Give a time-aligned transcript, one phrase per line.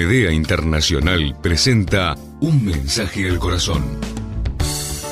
[0.00, 3.84] Medea Internacional presenta Un mensaje al corazón.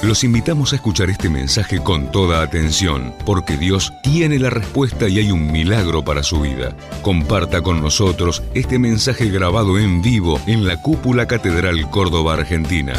[0.02, 5.18] Los invitamos a escuchar este mensaje con toda atención, porque Dios tiene la respuesta y
[5.18, 6.74] hay un milagro para su vida.
[7.02, 12.94] Comparta con nosotros este mensaje grabado en vivo en la Cúpula Catedral Córdoba, Argentina.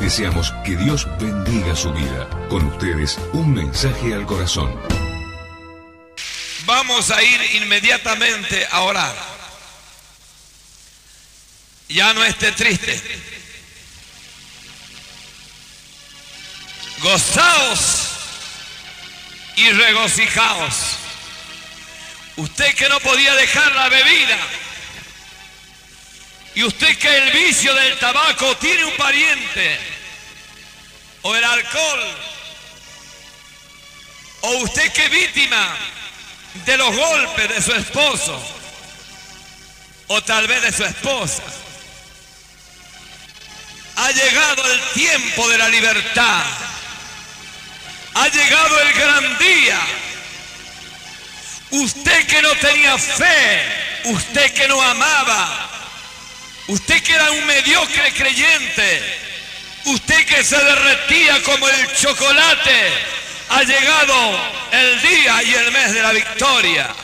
[0.00, 2.30] Deseamos que Dios bendiga su vida.
[2.48, 4.70] Con ustedes, un mensaje al corazón.
[6.66, 9.29] Vamos a ir inmediatamente a orar.
[11.90, 13.02] Ya no esté triste.
[16.98, 18.10] Gozaos
[19.56, 20.74] y regocijaos.
[22.36, 24.38] Usted que no podía dejar la bebida.
[26.54, 29.78] Y usted que el vicio del tabaco tiene un pariente.
[31.22, 32.16] O el alcohol.
[34.42, 35.76] O usted que víctima
[36.66, 38.40] de los golpes de su esposo.
[40.06, 41.42] O tal vez de su esposa.
[43.96, 46.42] Ha llegado el tiempo de la libertad.
[48.14, 49.80] Ha llegado el gran día.
[51.70, 53.62] Usted que no tenía fe,
[54.04, 55.70] usted que no amaba,
[56.66, 59.20] usted que era un mediocre creyente,
[59.84, 62.92] usted que se derretía como el chocolate,
[63.50, 64.40] ha llegado
[64.72, 66.94] el día y el mes de la victoria.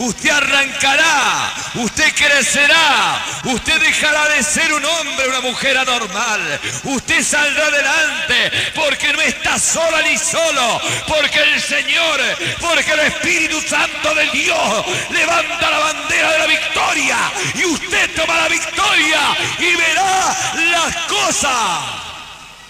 [0.00, 6.58] Usted arrancará, usted crecerá, usted dejará de ser un hombre, una mujer anormal.
[6.84, 12.18] Usted saldrá adelante porque no está sola ni solo, porque el Señor,
[12.62, 17.18] porque el Espíritu Santo de Dios levanta la bandera de la victoria
[17.56, 19.20] y usted toma la victoria
[19.58, 21.78] y verá las cosas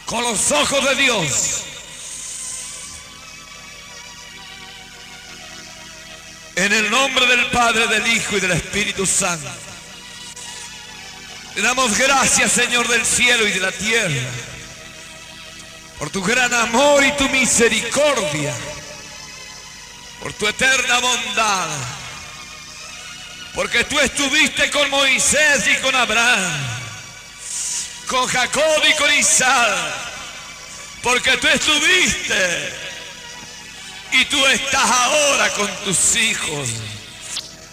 [0.05, 1.70] con los ojos de Dios.
[6.71, 9.51] En el nombre del Padre, del Hijo y del Espíritu Santo.
[11.53, 14.31] Te damos gracias, Señor del cielo y de la tierra,
[15.99, 18.55] por tu gran amor y tu misericordia,
[20.23, 21.71] por tu eterna bondad,
[23.53, 26.69] porque tú estuviste con Moisés y con Abraham,
[28.07, 29.77] con Jacob y con Isaac,
[31.03, 32.90] porque tú estuviste
[34.13, 36.69] y tú estás ahora con tus hijos.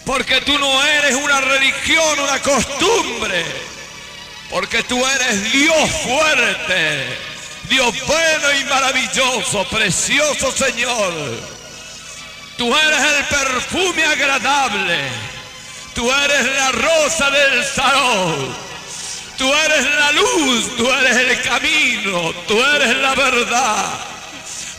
[0.04, 3.44] Porque tú no eres una religión, una costumbre.
[4.50, 7.18] Porque tú eres Dios fuerte,
[7.68, 11.12] Dios bueno y maravilloso, precioso Señor.
[12.56, 14.98] Tú eres el perfume agradable.
[15.94, 18.56] Tú eres la rosa del salón.
[19.36, 23.84] Tú eres la luz, tú eres el camino, tú eres la verdad.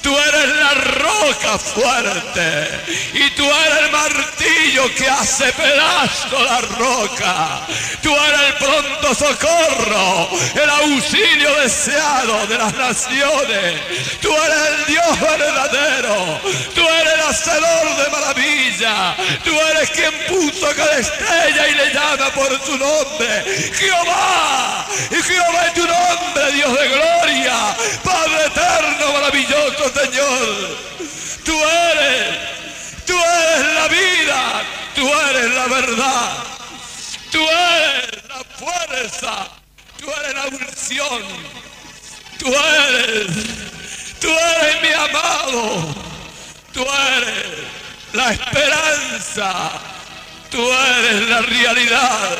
[0.02, 2.70] Tú eres la roca fuerte
[3.14, 7.62] y tú eres el martillo que hace pedazo la roca.
[8.02, 13.82] Tú eres el pronto socorro, el auxilio deseado de las naciones.
[14.22, 16.40] Tú eres el Dios verdadero.
[16.74, 19.16] Tú eres el hacedor de maravilla.
[19.44, 23.72] Tú eres quien puso cada estrella y le llama por su nombre.
[23.74, 24.88] Jehová.
[25.12, 27.76] Y Jehová es tu nombre, Dios de gloria.
[28.04, 30.78] Padre eterno, maravilloso Señor.
[31.44, 32.38] Tú eres,
[33.06, 34.64] tú eres la vida,
[34.96, 36.44] tú eres la verdad,
[37.32, 39.48] tú eres la fuerza,
[40.00, 41.24] tú eres la unción,
[42.38, 43.28] tú eres,
[44.20, 45.96] tú eres mi amado,
[46.74, 47.46] tú eres
[48.14, 49.72] la esperanza,
[50.52, 52.38] tú eres la realidad,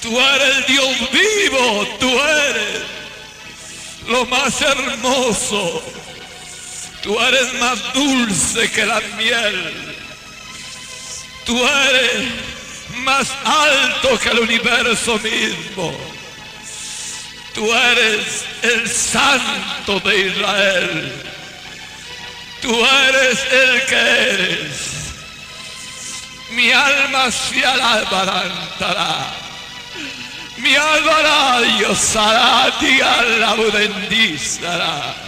[0.00, 2.82] tú eres el Dios vivo, tú eres
[4.06, 5.82] lo más hermoso.
[7.06, 9.94] Tú eres más dulce que la miel.
[11.44, 12.26] Tú eres
[13.04, 15.96] más alto que el universo mismo.
[17.54, 21.12] Tú eres el santo de Israel.
[22.60, 24.80] Tú eres el que eres.
[26.50, 29.32] Mi alma se alabará.
[30.56, 31.18] Mi alma
[32.16, 35.25] hará, ti la bendizará.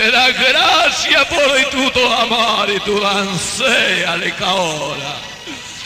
[0.00, 1.90] Te da gracia por tu
[2.80, 5.14] tu ansea le caola.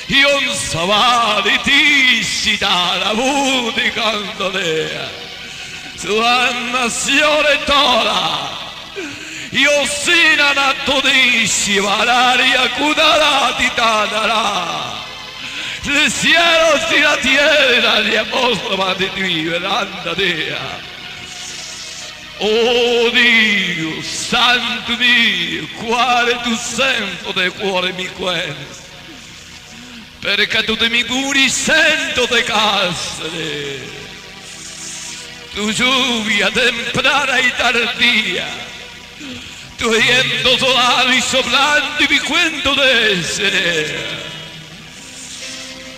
[0.07, 5.11] Io non so di ti si dà la buti candolea.
[5.97, 8.57] Sua nazione tola.
[9.51, 15.03] Io sina nattodissima, l'aria cudarà ti darà.
[15.87, 18.19] Los cielos y la tierra le
[18.95, 20.94] di ti, veranda dea.
[22.39, 28.85] Oh Dio, santo Dio, quale tu sento del cuore mi questo.
[30.25, 33.93] perché tu mi curi sento de castre.
[35.55, 38.49] Tu lluvia temprana y tardía,
[39.77, 44.25] tu viento suave y soplando y mi cuento de ser.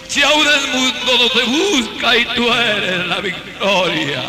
[0.09, 4.25] Si ahora el mundo no te busca y tú eres la victoria.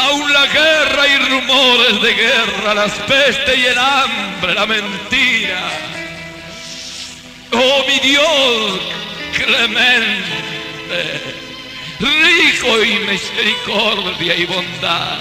[0.00, 5.70] Aún la guerra y rumores de guerra, las pestes y el hambre, la mentira.
[7.50, 8.80] Oh mi Dios
[9.32, 11.20] clemente,
[11.98, 15.18] rico y misericordia y bondad.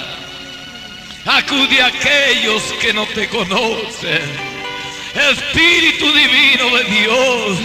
[1.25, 4.57] Acude a aquellos que no te conocen.
[5.31, 7.57] Espíritu divino de Dios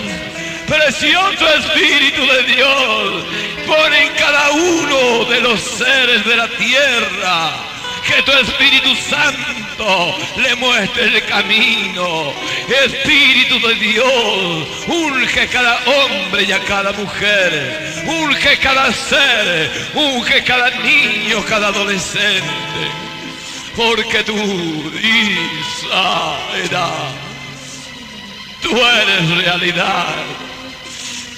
[0.73, 3.25] precioso Espíritu de Dios,
[3.67, 7.51] pone en cada uno de los seres de la tierra.
[8.07, 12.33] Que tu Espíritu Santo le muestre el camino.
[12.85, 18.03] Espíritu de Dios, unge cada hombre y a cada mujer.
[18.07, 22.83] Unge cada ser, unge cada niño, cada adolescente.
[23.77, 26.37] Porque tú, Isa,
[28.63, 30.17] tú eres realidad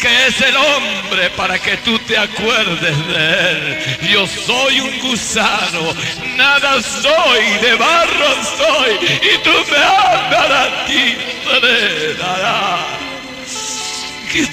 [0.05, 3.99] que es el hombre para que tú te acuerdes de él.
[4.13, 5.95] Yo soy un gusano,
[6.37, 8.93] nada soy, de barro soy,
[9.33, 11.17] y tú me amas a ti.
[14.31, 14.47] Que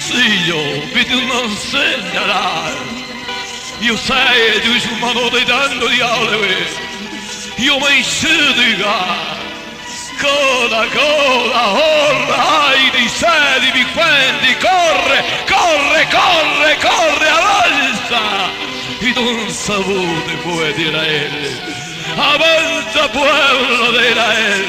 [0.46, 0.62] yo,
[0.94, 2.72] me tú no enseñarás.
[3.82, 6.56] Yo sé, du som man de dando di alle.
[7.58, 8.28] Yo me hice
[10.20, 12.36] Coda, coda, horra,
[12.68, 18.22] ay, di sedi, mi quendi, corre, corre, corre, corre, avanza.
[19.52, 21.60] Sabude puede ir a él.
[22.16, 24.64] Avanza pueblo de Israel,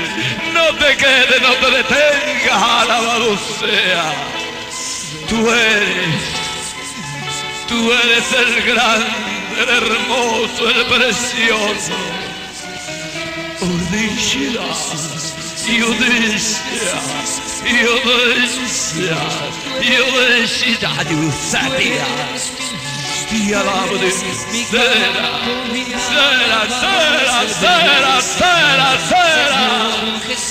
[0.53, 4.13] no te quedes, no te detengas, alabado sea.
[5.27, 6.23] Tú eres,
[7.67, 11.93] tú eres el grande, el hermoso, el precioso.
[15.63, 16.59] Odisha.
[17.63, 19.15] Yudhishya,
[19.79, 22.07] Yudhishya, Yudhishya, Yudhishya.
[23.29, 24.31] Ti alabo de Sera,
[26.19, 29.63] Sera, Sera, Sera, Sera, Sera.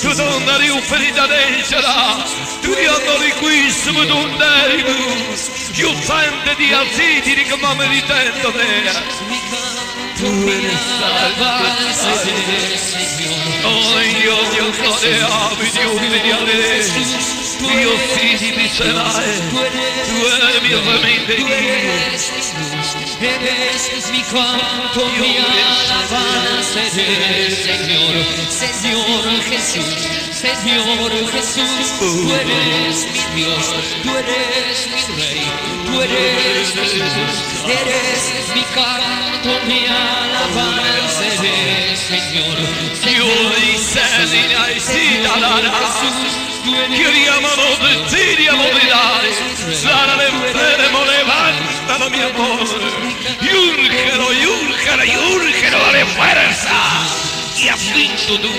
[0.01, 2.17] Tu donna di ufferita dentera,
[2.61, 5.35] tu donna di qui su donderimu.
[5.75, 9.72] Io sente di alziti di come mi ritendo te.
[10.23, 12.23] Tu eres salvación.
[13.65, 16.39] Oh Dios, Dios, no Dios.
[17.59, 18.67] Dios, sí, mi.
[19.49, 21.47] Tú eres mi remedio.
[23.19, 28.15] Eres mi canto, mi alabanza eres, Señor,
[28.49, 29.95] Señor Jesús,
[30.31, 33.65] Señor Jesús, tú eres mi Dios,
[34.03, 35.51] tú eres mi Rey,
[35.85, 37.35] tú eres mi Jesús,
[37.67, 42.57] eres mi canto, mi alabanza eres, Señor,
[43.01, 43.53] Señor
[45.79, 46.33] Jesús,
[46.63, 47.47] Chiediamo
[47.81, 49.31] di Sidiamo di dare,
[49.73, 52.67] sarà l'enfermo, levántalo mi amor,
[53.41, 57.22] y úrgelo, y úrgelo, y úrgelo, dale fuerza.
[57.63, 58.49] Y aflicto tu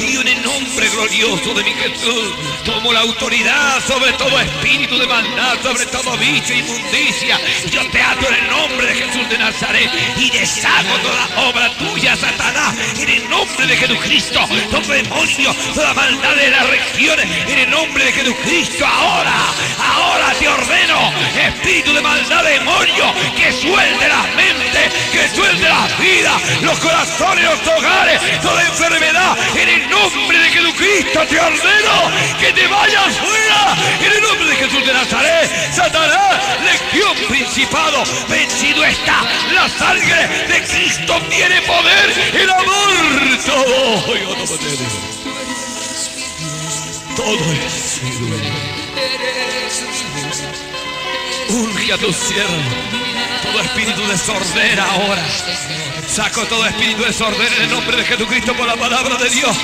[0.00, 5.06] y en el nombre glorioso de mi Jesús tomo la autoridad sobre todo espíritu de
[5.06, 7.38] maldad, sobre todo bicho inmundicia.
[7.70, 12.16] Yo te ato en el nombre de Jesús de Nazaret y deshago toda obra tuya,
[12.16, 14.40] Satanás, en el nombre de Jesucristo,
[14.70, 19.34] todo demonio, toda maldad de las regiones, en el nombre de Jesucristo, ahora,
[19.78, 21.12] ahora te ordeno,
[21.46, 27.66] espíritu de maldad, demonio, que suelte las mentes, que suelte las vidas, los corazones los
[27.66, 32.10] hogares, toda enfermedad, en el nombre de Jesucristo te ordeno
[32.40, 38.84] que te vayas fuera, en el nombre de Jesús de Nazaret, Satanás, legión principado, vencido
[38.84, 39.22] está,
[39.54, 44.04] la sangre de Cristo tiene poder, el amor, todo,
[47.16, 48.00] todo es
[51.48, 55.22] Urge a tu siervo todo espíritu de sordera ahora.
[56.06, 59.56] Saco todo espíritu de sordera en el nombre de Jesucristo por la palabra de Dios.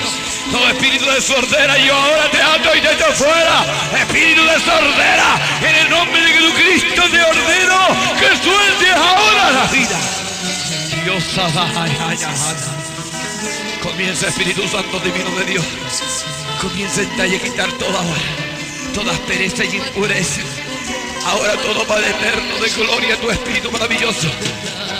[0.51, 3.65] Todo espíritu de sordera, yo ahora te ato y te echo fuera.
[3.99, 7.87] Espíritu de sordera, en el nombre de Jesucristo te ordeno
[8.19, 9.99] que sueltes ahora la vida.
[11.05, 11.25] Dios
[13.83, 15.65] Comienza Espíritu Santo Divino de Dios.
[16.61, 18.01] Comienza a quitar toda,
[18.95, 20.62] toda aspereza y impureza
[21.25, 24.29] Ahora todo Padre eterno de gloria, tu espíritu maravilloso.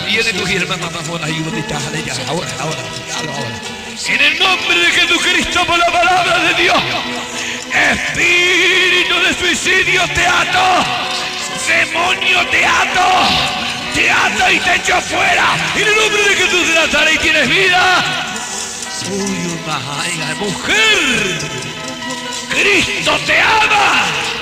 [0.05, 1.63] Viene tu hermana mamona, ayúdate,
[2.05, 2.81] ya, ahora, ahora,
[3.17, 3.61] ahora.
[4.07, 6.83] En el nombre de Jesucristo, por la palabra de Dios.
[7.73, 10.85] Espíritu de suicidio te ato.
[11.67, 13.09] Demonio te ato.
[13.93, 15.55] Te ato y te echo fuera.
[15.75, 18.03] En el nombre de Jesús de Nazaret tienes vida.
[19.11, 21.39] Uy, una mujer.
[22.49, 24.32] Cristo te ama.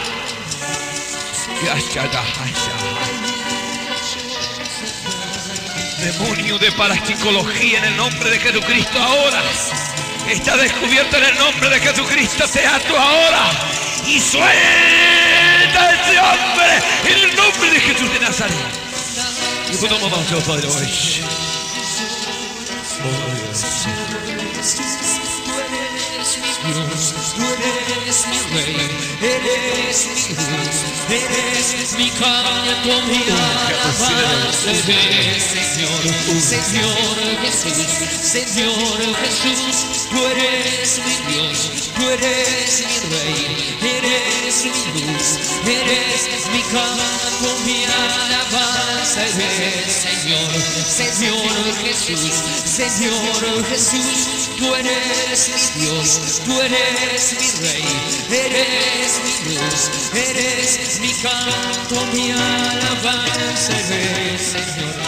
[6.00, 9.44] Demonio de parapsicología en el nombre de Jesucristo ahora.
[10.28, 12.48] Está descubierto en el nombre de Jesucristo.
[12.48, 13.52] Te ato ahora.
[14.08, 14.42] Y suelta
[15.80, 18.58] a hombre en el nombre de Jesús de Nazaret.
[19.72, 20.12] Y podemos
[20.44, 21.22] Padre hoy.
[26.64, 28.78] Dios, tú eres mi rey,
[29.22, 30.78] eres mi luz,
[31.10, 36.02] eres mi canto, mi alabanza, Señor,
[36.40, 37.90] Señor Jesús,
[38.22, 41.58] Señor Jesús, tú eres mi Dios,
[41.96, 45.28] tú eres mi rey, eres mi luz,
[45.66, 50.52] eres mi canto, mi alabanza, Señor,
[50.86, 52.34] Señor Jesús,
[52.66, 57.86] Señor Jesús, tú eres mi Dios, tú eres mi rey,
[58.32, 59.82] eres mi luz,
[60.14, 65.02] eres mi canto, mi alabanza, Señor.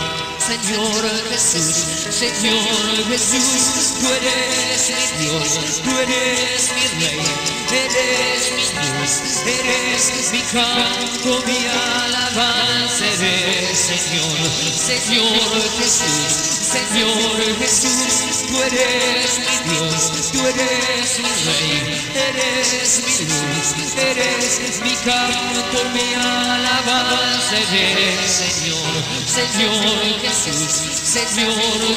[0.43, 1.75] Señor Jesús,
[2.09, 8.65] Señor Jesús, tú eres mi Dios, tú eres mi rey, eres mi
[8.99, 9.13] luz,
[9.45, 14.37] eres mi canto, mi alabanza, eres Señor,
[14.73, 23.95] Señor Jesús, Señor Jesús, tú eres mi Dios, tú eres mi rey, eres mi luz,
[23.97, 28.93] eres mi canto, mi alabanza, eres Señor,
[29.25, 31.53] Señor Jesús, Señor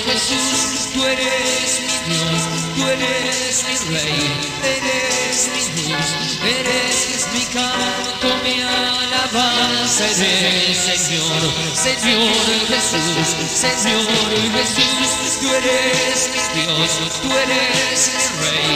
[0.07, 6.11] Jesús, tú eres mi Dios, tú eres mi rey, eres mi luz,
[6.45, 11.43] eres mi canto, mi alabanza, eres Señor,
[11.75, 13.29] Señor Jesús,
[13.65, 14.07] Señor
[14.53, 16.91] Jesús, tú eres mi Dios,
[17.23, 18.73] tú eres mi rey,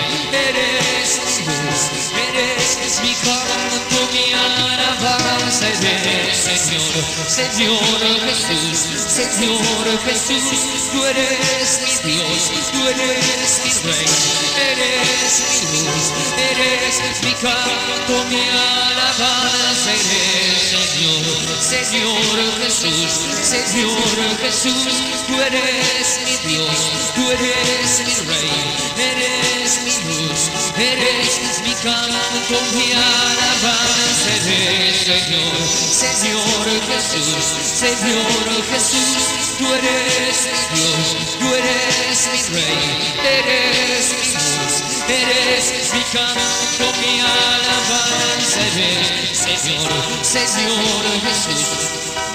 [0.48, 1.82] eres mi luz,
[2.28, 8.78] eres mi canto, mi alabanza, eres Señor, Señor Jesús,
[9.08, 15.42] Señor Jesús, tú eres mi Dios, tú eres mi eres
[15.72, 16.06] mi luz,
[16.50, 20.60] eres mi canto, mi alabanza, eres
[21.00, 24.92] Señor, Señor Jesús, Señor Jesús,
[25.26, 26.78] tú eres mi Dios,
[27.14, 28.50] tú eres mi rey,
[28.96, 35.56] eres mi luz, eres mi canto, mi alabanza, eres Señor,
[36.04, 37.44] Señor Jesús,
[37.84, 42.80] Señor Jesús, tú eres mi Dios, tú eres mi rey,
[43.24, 49.90] eres mi luz, eres mi canto, mi alabanza, eres Señor,
[50.22, 51.66] Señor Jesús,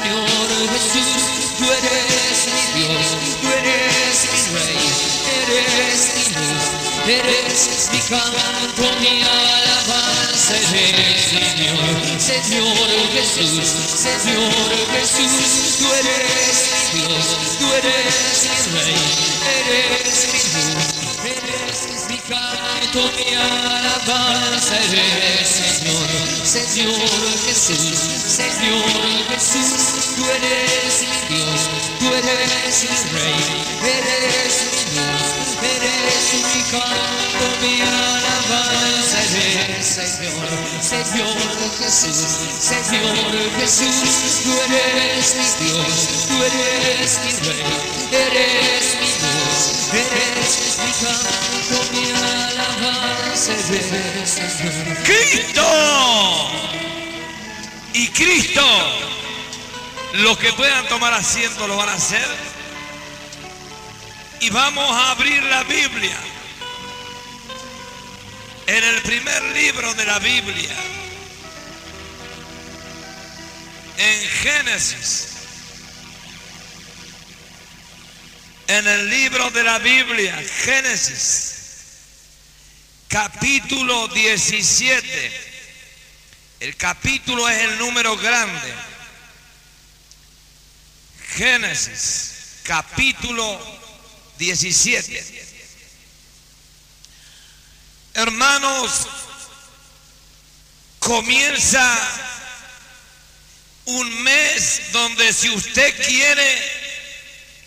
[0.02, 1.22] Señor Jesús,
[1.58, 3.08] tú eres mi Dios,
[3.42, 4.86] tú eres mi rey,
[5.44, 6.66] eres mi luz,
[7.08, 14.52] eres mi canto, mi alabanza, eres Señor, Señor Jesús, Señor
[14.94, 16.58] Jesús, tú eres
[16.94, 17.26] mi Dios,
[17.60, 18.96] tú eres mi rey,
[19.60, 20.95] eres eres mi
[22.36, 26.10] canto, mi alabanza, eres Señor,
[26.44, 27.10] Señor
[27.46, 28.86] Jesús, Señor
[29.30, 31.62] Jesús, tú eres mi Dios,
[32.00, 33.40] tú eres mi rey,
[33.84, 35.30] eres mi luz,
[35.64, 40.50] eres mi canto, mi alabanza, eres Señor,
[40.82, 41.38] Señor
[41.80, 42.20] Jesús,
[42.60, 43.16] Señor
[43.60, 47.64] Jesús, tú eres mi Dios, tú eres mi rey,
[48.12, 49.62] eres mi luz,
[49.94, 52.15] eres mi canto, mi alabanza.
[55.04, 56.50] Cristo.
[57.94, 58.66] Y Cristo,
[60.14, 62.28] los que puedan tomar asiento lo van a hacer.
[64.40, 66.18] Y vamos a abrir la Biblia.
[68.68, 70.76] En el primer libro de la Biblia.
[73.98, 75.28] En Génesis.
[78.68, 81.55] En el libro de la Biblia, Génesis
[83.16, 85.32] capítulo 17.
[86.60, 88.74] El capítulo es el número grande.
[91.30, 93.58] Génesis, capítulo
[94.38, 95.54] 17.
[98.16, 99.08] Hermanos,
[101.00, 101.98] comienza
[103.86, 106.62] un mes donde si usted quiere,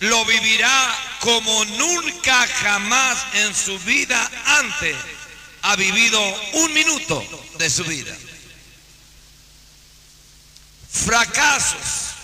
[0.00, 4.94] lo vivirá como nunca jamás en su vida antes
[5.62, 6.20] ha vivido
[6.54, 7.24] un minuto
[7.58, 8.16] de su vida.
[10.90, 12.14] Fracasos,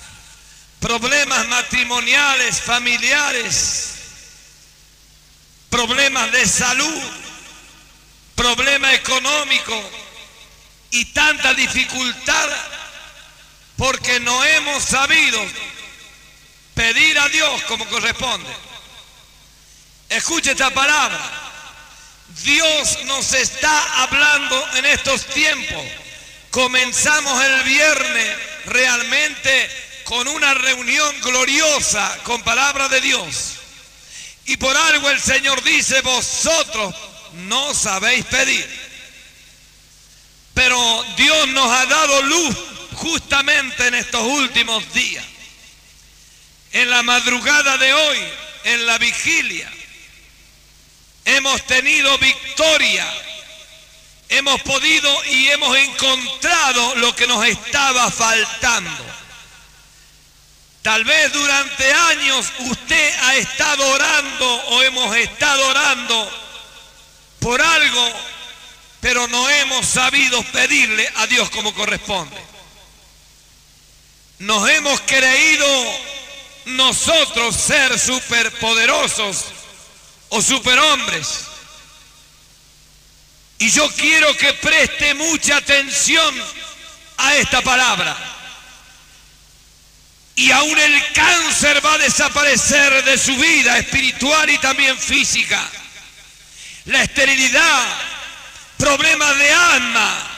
[0.81, 3.91] problemas matrimoniales, familiares,
[5.71, 7.03] problemas de salud,
[8.35, 9.91] problema económico
[10.91, 12.50] y tanta dificultad
[13.76, 15.45] porque no hemos sabido
[16.75, 18.50] pedir a Dios como corresponde.
[20.09, 21.43] Escuche esta palabra.
[22.43, 25.85] Dios nos está hablando en estos tiempos.
[26.50, 28.37] Comenzamos el viernes
[28.67, 29.71] realmente
[30.05, 33.55] con una reunión gloriosa con palabra de Dios.
[34.47, 36.95] Y por algo el Señor dice, vosotros
[37.33, 38.85] no sabéis pedir.
[40.53, 42.57] Pero Dios nos ha dado luz
[42.95, 45.25] justamente en estos últimos días.
[46.73, 48.19] En la madrugada de hoy,
[48.64, 49.73] en la vigilia,
[51.25, 53.07] hemos tenido victoria.
[54.28, 59.04] Hemos podido y hemos encontrado lo que nos estaba faltando.
[60.83, 66.45] Tal vez durante años usted ha estado orando o hemos estado orando
[67.40, 68.12] por algo,
[69.00, 72.37] pero no hemos sabido pedirle a Dios como corresponde.
[74.40, 75.66] Nos hemos creído
[76.66, 79.53] nosotros ser superpoderosos
[80.35, 81.45] o superhombres.
[83.59, 86.35] Y yo quiero que preste mucha atención
[87.19, 88.17] a esta palabra.
[90.35, 95.71] Y aún el cáncer va a desaparecer de su vida espiritual y también física.
[96.87, 97.87] La esterilidad,
[98.76, 100.31] problemas de alma,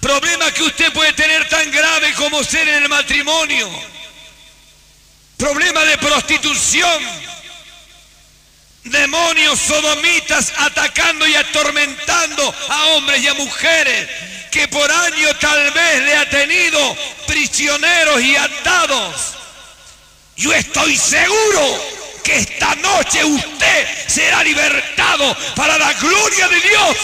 [0.00, 3.68] problemas que usted puede tener tan grave como ser en el matrimonio,
[5.36, 7.35] problemas de prostitución,
[8.90, 14.08] demonios sodomitas atacando y atormentando a hombres y a mujeres
[14.50, 19.34] que por años tal vez le ha tenido prisioneros y atados.
[20.36, 26.96] Yo estoy seguro que esta noche usted será libertado para la gloria de Dios.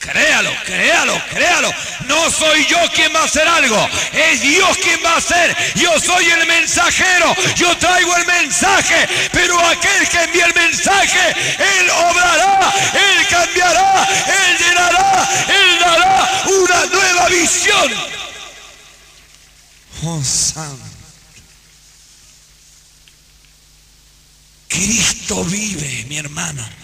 [0.00, 1.70] Créalo, créalo, créalo.
[2.06, 3.86] No soy yo quien va a hacer algo.
[4.14, 5.54] Es Dios quien va a hacer.
[5.74, 7.36] Yo soy el mensajero.
[7.54, 9.06] Yo traigo el mensaje.
[9.30, 12.72] Pero aquel que envía el mensaje, Él obrará.
[12.94, 14.08] Él cambiará.
[14.26, 15.28] Él llenará.
[15.48, 17.92] Él dará una nueva visión.
[20.02, 20.82] Oh, santo.
[24.66, 26.79] Cristo vive, mi hermano.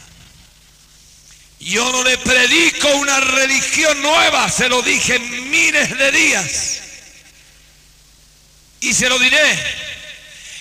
[1.67, 6.81] Yo no le predico una religión nueva, se lo dije miles de días.
[8.79, 9.59] Y se lo diré.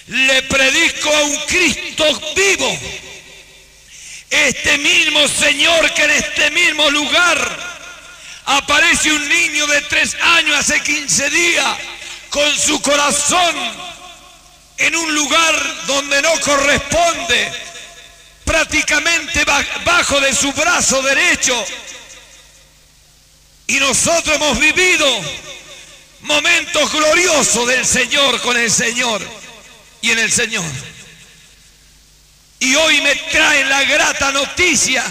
[0.08, 2.80] Le predico a un Cristo vivo.
[4.32, 7.84] Este mismo Señor que en este mismo lugar
[8.46, 11.78] aparece un niño de tres años hace 15 días
[12.32, 13.56] con su corazón
[14.78, 17.65] en un lugar donde no corresponde
[18.46, 19.44] prácticamente
[19.84, 21.66] bajo de su brazo derecho.
[23.68, 25.06] Y nosotros hemos vivido
[26.22, 29.22] momentos gloriosos del Señor con el Señor
[30.02, 30.64] y en el Señor.
[32.60, 35.04] Y hoy me traen la grata noticia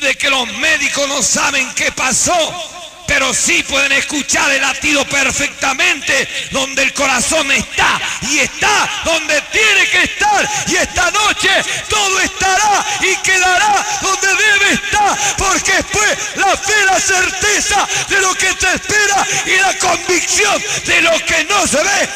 [0.00, 2.79] de que los médicos no saben qué pasó
[3.10, 9.88] pero sí pueden escuchar el latido perfectamente donde el corazón está y está donde tiene
[9.88, 11.50] que estar y esta noche
[11.88, 18.32] todo estará y quedará donde debe estar porque después la fe, la certeza de lo
[18.36, 22.08] que te espera y la convicción de lo que no se ve.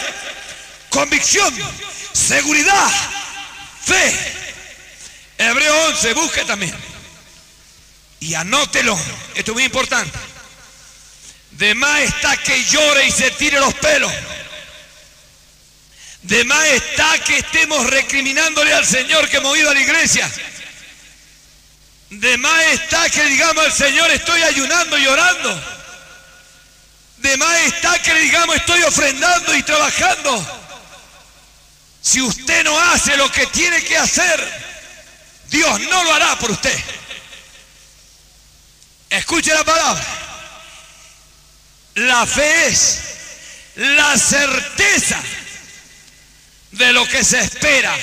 [0.90, 1.52] Convicción,
[2.12, 2.88] seguridad,
[3.85, 4.16] fe.
[5.38, 6.76] Hebreo 11, busque también.
[8.20, 8.96] Y anótelo,
[9.35, 10.33] esto es muy importante.
[11.58, 14.12] De más está que llore y se tire los pelos.
[16.22, 20.30] De más está que estemos recriminándole al Señor que hemos ido a la iglesia.
[22.10, 25.80] De más está que digamos al Señor estoy ayunando y orando.
[27.18, 30.60] De más está que le digamos estoy ofrendando y trabajando.
[32.02, 34.64] Si usted no hace lo que tiene que hacer,
[35.50, 36.78] Dios no lo hará por usted.
[39.08, 40.23] Escuche la palabra.
[41.94, 43.00] La fe es
[43.76, 45.20] la certeza
[46.72, 47.94] de lo que se espera.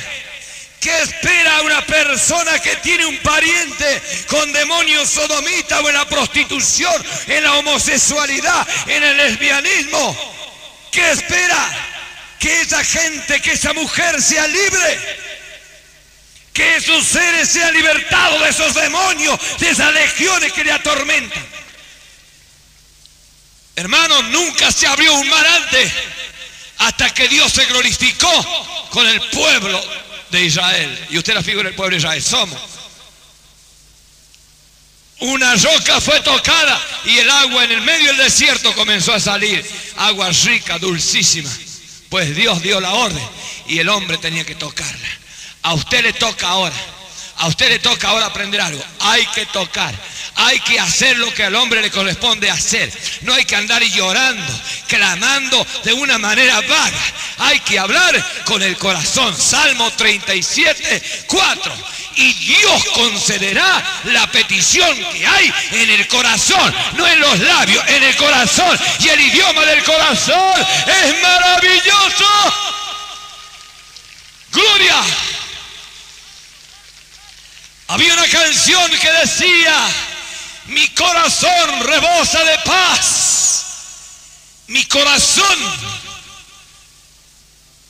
[0.80, 6.94] ¿Qué espera una persona que tiene un pariente con demonios sodomita o en la prostitución,
[7.28, 10.18] en la homosexualidad, en el lesbianismo?
[10.92, 11.70] ¿Qué espera?
[12.40, 15.20] Que esa gente, que esa mujer sea libre.
[16.54, 21.61] Que esos seres sean libertados de esos demonios, de esas legiones que le atormentan.
[23.76, 25.92] Hermanos, nunca se abrió un mar antes
[26.80, 29.82] hasta que Dios se glorificó con el pueblo
[30.30, 31.08] de Israel.
[31.10, 32.24] Y usted la figura del pueblo de Israel.
[32.24, 32.60] Somos.
[35.20, 39.64] Una roca fue tocada y el agua en el medio del desierto comenzó a salir.
[39.98, 41.52] Agua rica, dulcísima.
[42.10, 43.30] Pues Dios dio la orden
[43.68, 45.08] y el hombre tenía que tocarla.
[45.62, 46.76] A usted le toca ahora.
[47.42, 48.84] A usted le toca ahora aprender algo.
[49.00, 49.96] Hay que tocar.
[50.36, 52.92] Hay que hacer lo que al hombre le corresponde hacer.
[53.22, 57.00] No hay que andar llorando, clamando de una manera vaga.
[57.40, 59.36] Hay que hablar con el corazón.
[59.36, 61.74] Salmo 37, 4.
[62.18, 68.04] Y Dios concederá la petición que hay en el corazón, no en los labios, en
[68.04, 68.80] el corazón.
[69.00, 72.28] Y el idioma del corazón es maravilloso.
[74.52, 75.31] Gloria.
[77.92, 79.76] Había una canción que decía,
[80.68, 83.66] mi corazón rebosa de paz,
[84.68, 85.58] mi corazón.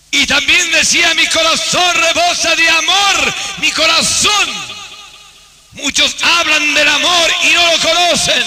[0.10, 4.50] Y también decía, mi corazón rebosa de amor, mi corazón.
[5.74, 8.44] Muchos hablan del amor y no lo conocen.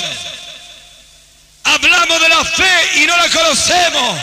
[1.62, 4.18] Hablamos de la fe y no la conocemos.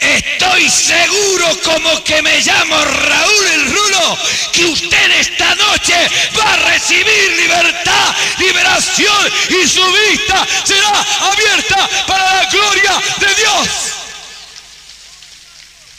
[0.00, 4.18] Estoy seguro como que me llamo Raúl el Rulo,
[4.52, 5.94] que usted esta noche
[6.38, 13.68] va a recibir libertad, liberación y su vista será abierta para la gloria de Dios.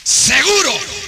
[0.04, 1.05] Seguro.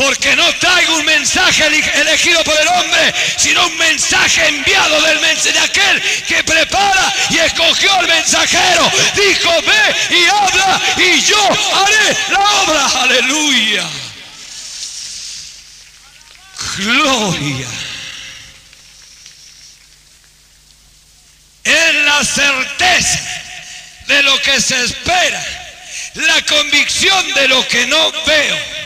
[0.00, 5.58] Porque no traigo un mensaje elegido por el hombre, sino un mensaje enviado del de
[5.58, 8.90] aquel que prepara y escogió al mensajero.
[9.14, 12.86] Dijo, ve y habla y yo haré la obra.
[13.02, 13.84] Aleluya.
[16.78, 17.68] Gloria.
[21.62, 23.20] Es la certeza
[24.06, 25.44] de lo que se espera,
[26.14, 28.80] la convicción de lo que no veo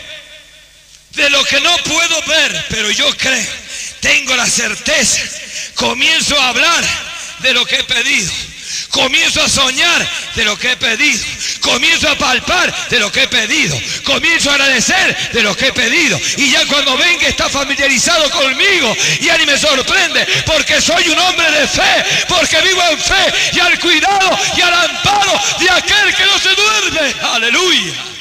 [1.15, 3.47] de lo que no puedo ver, pero yo creo,
[4.01, 5.21] tengo la certeza,
[5.75, 6.85] comienzo a hablar
[7.41, 8.31] de lo que he pedido.
[8.91, 11.25] Comienzo a soñar de lo que he pedido.
[11.61, 13.77] Comienzo a palpar de lo que he pedido.
[14.05, 16.19] Comienzo a agradecer de lo que he pedido.
[16.37, 18.97] Y ya cuando venga está familiarizado conmigo.
[19.21, 22.05] Ya ni me sorprende porque soy un hombre de fe.
[22.29, 26.55] Porque vivo en fe y al cuidado y al amparo de aquel que no se
[26.55, 27.15] duerme.
[27.21, 28.14] Aleluya.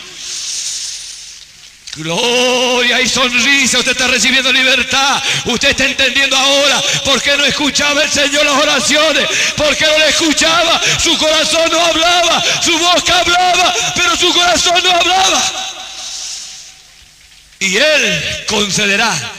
[1.96, 5.22] Gloria y sonrisa, usted está recibiendo libertad.
[5.46, 9.28] Usted está entendiendo ahora por qué no escuchaba el Señor las oraciones.
[9.56, 10.82] Por qué no le escuchaba.
[11.00, 12.44] Su corazón no hablaba.
[12.64, 15.44] Su boca hablaba, pero su corazón no hablaba.
[17.60, 19.32] Y Él concederá.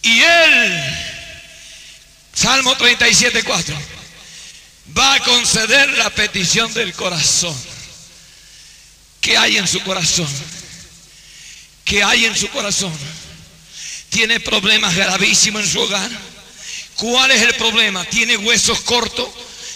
[0.00, 0.82] Y Él,
[2.32, 3.95] Salmo 37, 4
[4.96, 7.56] va a conceder la petición del corazón.
[9.20, 10.28] ¿Qué hay en su corazón?
[11.84, 12.92] ¿Qué hay en su corazón?
[14.10, 16.10] ¿Tiene problemas gravísimos en su hogar?
[16.96, 18.04] ¿Cuál es el problema?
[18.04, 19.28] ¿Tiene huesos cortos?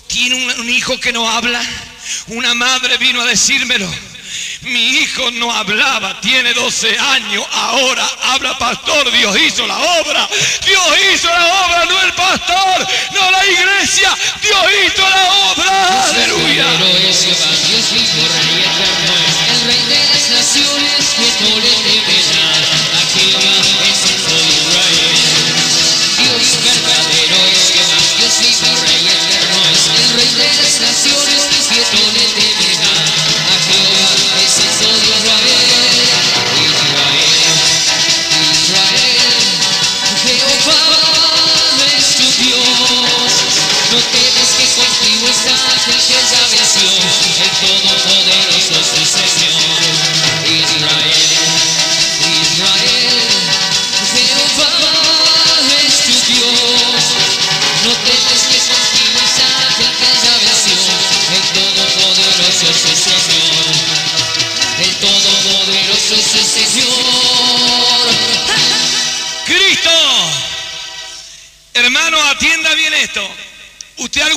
[0.06, 1.62] ¿Tiene un, hijo que no habla?
[2.28, 3.88] Una madre vino a decírmelo.
[4.62, 10.28] Mi hijo no hablaba, tiene 12 años, ahora habla pastor, Dios hizo la obra,
[10.66, 16.04] Dios hizo la obra, no el pastor, no la iglesia, Dios hizo la obra.
[16.10, 16.66] Aleluya.
[19.48, 21.00] El rey de las naciones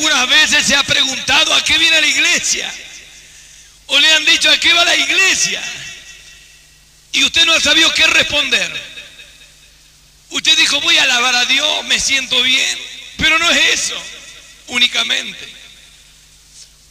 [0.03, 2.71] algunas veces se ha preguntado a qué viene la iglesia.
[3.87, 5.61] O le han dicho a qué va la iglesia.
[7.13, 8.93] Y usted no ha sabido qué responder.
[10.29, 12.79] Usted dijo, voy a alabar a Dios, me siento bien.
[13.17, 14.03] Pero no es eso
[14.67, 15.47] únicamente.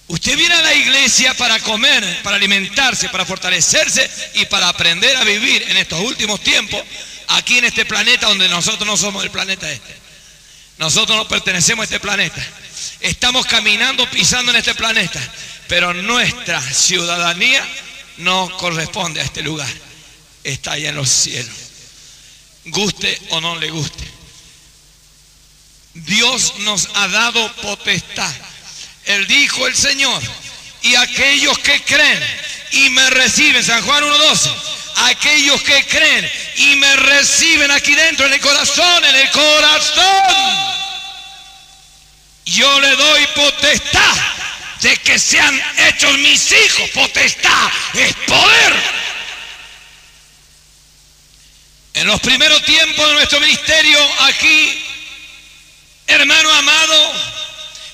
[0.07, 5.25] Usted viene a la iglesia para comer, para alimentarse, para fortalecerse y para aprender a
[5.25, 6.83] vivir en estos últimos tiempos
[7.29, 9.95] aquí en este planeta donde nosotros no somos el planeta este.
[10.79, 12.43] Nosotros no pertenecemos a este planeta.
[13.03, 15.21] Estamos caminando, pisando en este planeta,
[15.69, 17.67] pero nuestra ciudadanía
[18.19, 19.73] no corresponde a este lugar.
[20.45, 21.55] Está allá en los cielos.
[22.67, 24.05] Guste o no le guste.
[25.95, 28.33] Dios nos ha dado potestad.
[29.05, 30.23] Él dijo el Señor,
[30.83, 32.23] y aquellos que creen
[32.73, 34.55] y me reciben, San Juan 1.12,
[35.07, 40.92] aquellos que creen y me reciben aquí dentro, en el corazón, en el corazón,
[42.45, 44.17] yo le doy potestad
[44.81, 46.91] de que sean hechos mis hijos.
[46.91, 48.75] Potestad es poder.
[51.95, 54.85] En los primeros tiempos de nuestro ministerio aquí,
[56.07, 57.13] hermano amado,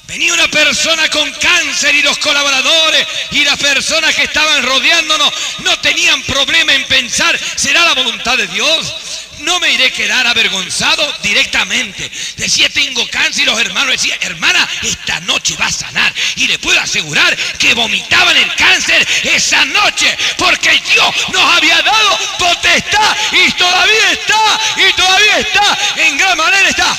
[0.08, 5.78] venía una persona con cáncer y los colaboradores y las personas que estaban rodeándonos no
[5.80, 8.94] tenían problema en pensar, ¿será la voluntad de Dios?
[9.40, 12.10] no me iré a quedar avergonzado directamente.
[12.36, 16.12] Decía, tengo cáncer y los hermanos decían, hermana, esta noche va a sanar.
[16.34, 22.18] Y le puedo asegurar que vomitaban el cáncer esa noche, porque Dios nos había dado
[22.36, 26.98] potestad y todavía está, y todavía está, en gran manera está.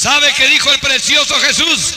[0.00, 1.94] ¿Sabe qué dijo el precioso Jesús?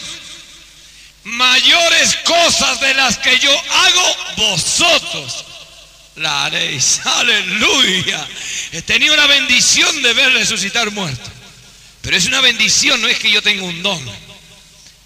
[1.24, 5.46] mayores cosas de las que yo hago, vosotros
[6.18, 7.00] la haréis.
[7.06, 8.28] Aleluya.
[8.74, 11.32] He tenido una bendición de ver resucitar muertos.
[12.02, 14.04] Pero es una bendición, no es que yo tenga un don.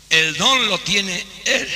[0.10, 1.70] El don lo tiene Él.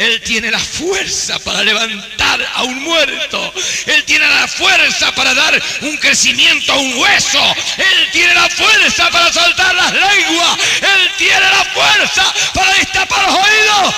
[0.00, 3.52] Él tiene la fuerza para levantar a un muerto.
[3.84, 7.54] Él tiene la fuerza para dar un crecimiento a un hueso.
[7.76, 10.58] Él tiene la fuerza para soltar las lenguas.
[10.80, 13.94] Él tiene la fuerza para destapar los oídos.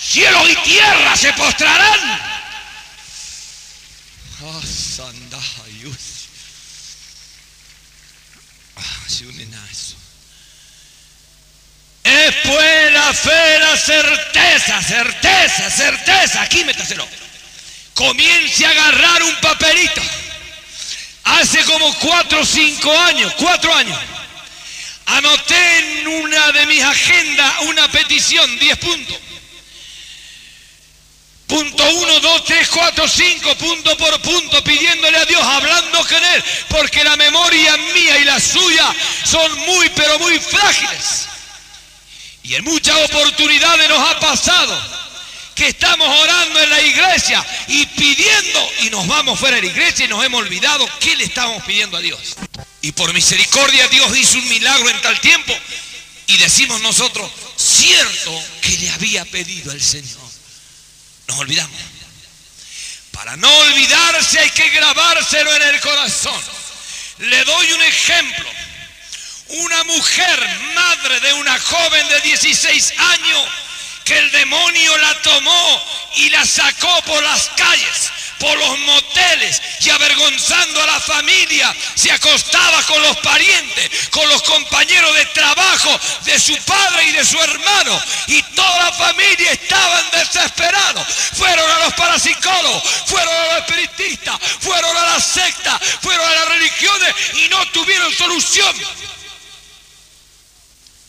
[0.00, 2.20] Cielo y tierra se postrarán.
[4.42, 4.60] Ah,
[12.08, 16.40] Después la fe, la certeza, certeza, certeza.
[16.40, 17.06] Aquí métaselo.
[17.92, 20.00] Comience a agarrar un papelito.
[21.24, 23.98] Hace como cuatro o cinco años, cuatro años,
[25.04, 29.18] anoté en una de mis agendas una petición, diez puntos.
[31.46, 36.44] Punto uno, dos, tres, cuatro, cinco, punto por punto, pidiéndole a Dios, hablando con Él,
[36.68, 38.94] porque la memoria mía y la suya
[39.24, 41.28] son muy, pero muy frágiles.
[42.48, 44.98] Y en muchas oportunidades nos ha pasado
[45.54, 50.06] que estamos orando en la iglesia y pidiendo y nos vamos fuera de la iglesia
[50.06, 52.36] y nos hemos olvidado qué le estamos pidiendo a Dios.
[52.80, 55.54] Y por misericordia Dios hizo un milagro en tal tiempo
[56.26, 60.30] y decimos nosotros, cierto que le había pedido al Señor.
[61.26, 61.78] Nos olvidamos.
[63.10, 66.42] Para no olvidarse hay que grabárselo en el corazón.
[67.18, 68.48] Le doy un ejemplo.
[69.48, 73.44] Una mujer, madre de una joven de 16 años,
[74.04, 75.82] que el demonio la tomó
[76.16, 82.12] y la sacó por las calles, por los moteles y avergonzando a la familia, se
[82.12, 87.40] acostaba con los parientes, con los compañeros de trabajo de su padre y de su
[87.40, 88.02] hermano.
[88.26, 91.06] Y toda la familia estaban desesperados.
[91.38, 96.48] Fueron a los parapsicólogos, fueron a los espiritistas, fueron a la secta, fueron a las
[96.48, 98.76] religiones y no tuvieron solución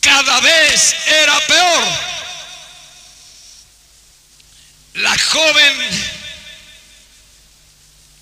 [0.01, 1.87] cada vez era peor.
[4.93, 5.77] La joven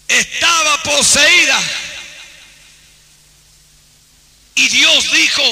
[0.07, 1.61] estaba poseída.
[4.55, 5.43] Y Dios dijo,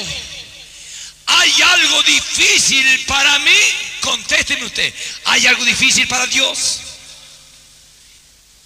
[1.26, 3.58] ¿hay algo difícil para mí?
[4.00, 4.92] Contésteme usted,
[5.24, 6.80] ¿hay algo difícil para Dios?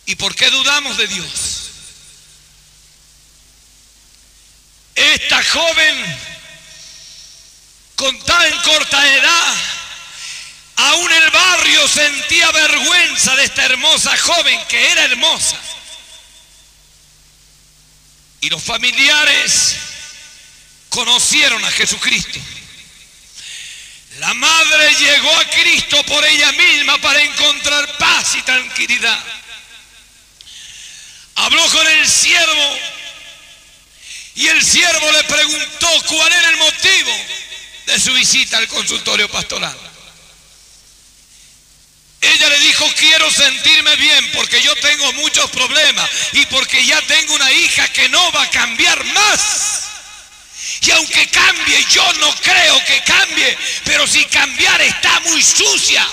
[0.06, 1.70] ¿Y por qué dudamos de Dios?
[4.94, 6.29] Esta joven
[8.00, 9.56] con tan corta edad,
[10.76, 15.60] aún el barrio sentía vergüenza de esta hermosa joven que era hermosa.
[18.40, 19.76] Y los familiares
[20.88, 22.40] conocieron a Jesucristo.
[24.16, 29.24] La madre llegó a Cristo por ella misma para encontrar paz y tranquilidad.
[31.34, 32.78] Habló con el siervo
[34.36, 37.40] y el siervo le preguntó cuál era el motivo
[37.90, 39.76] de su visita al consultorio pastoral.
[42.20, 47.34] Ella le dijo, quiero sentirme bien porque yo tengo muchos problemas y porque ya tengo
[47.34, 49.84] una hija que no va a cambiar más.
[50.82, 56.06] Y aunque cambie, yo no creo que cambie, pero si cambiar está muy sucia.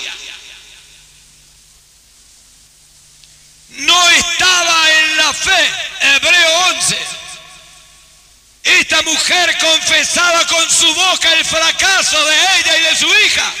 [3.68, 6.98] No estaba en la fe, Hebreo 11.
[8.68, 13.54] Esta mujer confesaba con su boca el fracaso de ella y de su hija.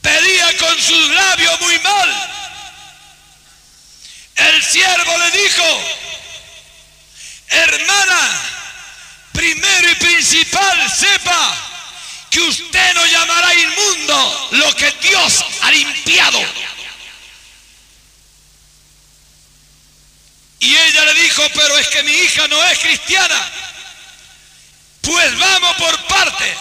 [0.00, 2.30] Pedía con sus labios muy mal.
[4.36, 5.84] El siervo le dijo,
[7.48, 8.42] hermana,
[9.32, 11.56] primero y principal sepa
[12.30, 16.40] que usted no llamará inmundo lo que Dios ha limpiado.
[20.60, 23.50] Y ella le dijo, pero es que mi hija no es cristiana.
[25.00, 26.54] Pues vamos por parte.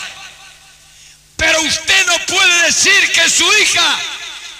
[1.36, 4.00] Pero usted no puede decir que su hija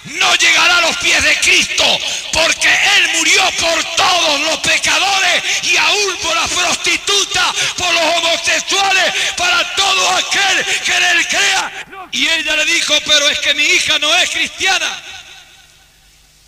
[0.06, 2.00] no llegará a los pies de Cristo,
[2.32, 9.14] porque Él murió por todos los pecadores y aún por la prostituta, por los homosexuales,
[9.38, 11.86] para todo aquel que en Él crea.
[12.12, 15.02] Y ella le dijo, pero es que mi hija no es cristiana.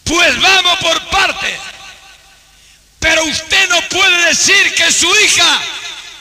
[0.04, 1.58] Pues vamos por parte.
[3.02, 5.62] Pero usted no puede decir que su hija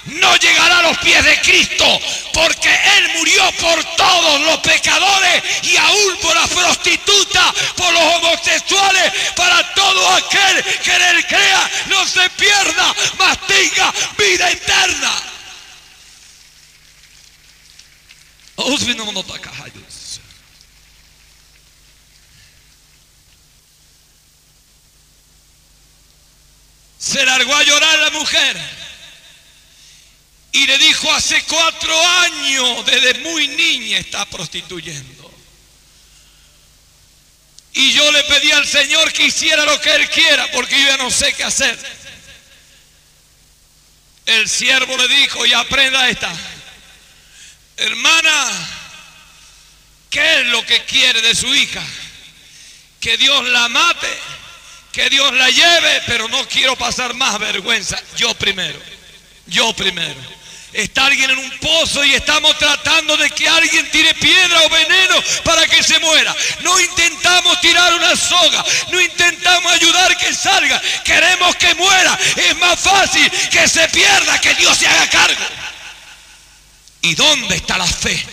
[0.07, 2.01] no llegará a los pies de Cristo,
[2.33, 9.13] porque Él murió por todos los pecadores y aún por la prostituta, por los homosexuales,
[9.37, 15.13] para todo aquel que en Él crea, no se pierda, mas tenga vida eterna.
[27.01, 28.57] Se largó a llorar la mujer.
[30.53, 35.21] Y le dijo, hace cuatro años, desde muy niña está prostituyendo.
[37.73, 40.97] Y yo le pedí al Señor que hiciera lo que Él quiera, porque yo ya
[40.97, 41.79] no sé qué hacer.
[44.27, 46.33] El siervo le dijo, y aprenda esta,
[47.77, 48.69] hermana,
[50.11, 51.83] ¿qué es lo que quiere de su hija?
[53.01, 54.19] Que Dios la mate,
[54.93, 58.01] que Dios la lleve, pero no quiero pasar más vergüenza.
[58.17, 58.79] Yo primero,
[59.47, 60.41] yo primero.
[60.73, 65.17] Está alguien en un pozo y estamos tratando de que alguien tire piedra o veneno
[65.43, 66.35] para que se muera.
[66.61, 70.81] No intentamos tirar una soga, no intentamos ayudar que salga.
[71.05, 72.17] Queremos que muera.
[72.37, 75.45] Es más fácil que se pierda que Dios se haga cargo.
[77.03, 78.25] ¿Y dónde está la fe?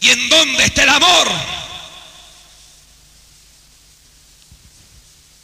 [0.00, 1.28] ¿Y en dónde está el amor?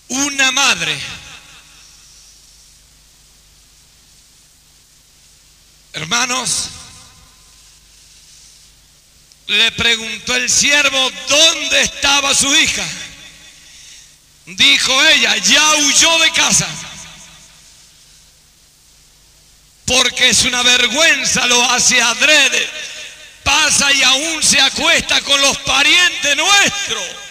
[0.08, 1.00] Una madre
[5.96, 6.68] Hermanos,
[9.46, 12.86] le preguntó el siervo dónde estaba su hija.
[14.44, 16.68] Dijo ella, ya huyó de casa.
[19.86, 22.68] Porque es una vergüenza, lo hace adrede.
[23.42, 27.25] Pasa y aún se acuesta con los parientes nuestros.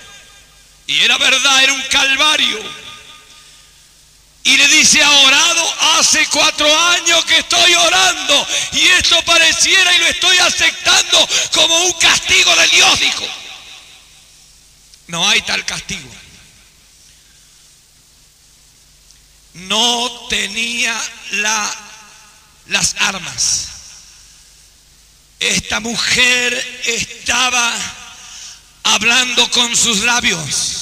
[0.87, 2.85] Y era verdad, era un calvario.
[4.43, 8.47] Y le dice, ha orado hace cuatro años que estoy orando.
[8.73, 13.27] Y esto pareciera y lo estoy aceptando como un castigo de Dios, dijo.
[15.07, 16.09] No hay tal castigo.
[19.53, 20.95] No tenía
[21.31, 21.75] la,
[22.67, 23.69] las armas.
[25.39, 27.73] Esta mujer estaba
[28.83, 30.74] hablando con sus labios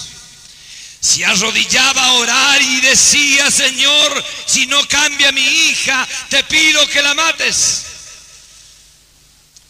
[1.03, 7.01] se arrodillaba a orar y decía, Señor, si no cambia mi hija, te pido que
[7.01, 7.83] la mates.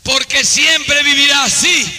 [0.03, 1.91] Porque siempre vivirá así.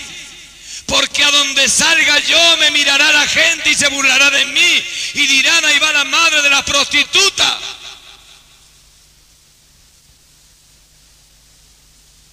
[0.87, 4.85] Porque a donde salga yo me mirará la gente y se burlará de mí.
[5.15, 7.59] Y dirán, ahí va la madre de la prostituta.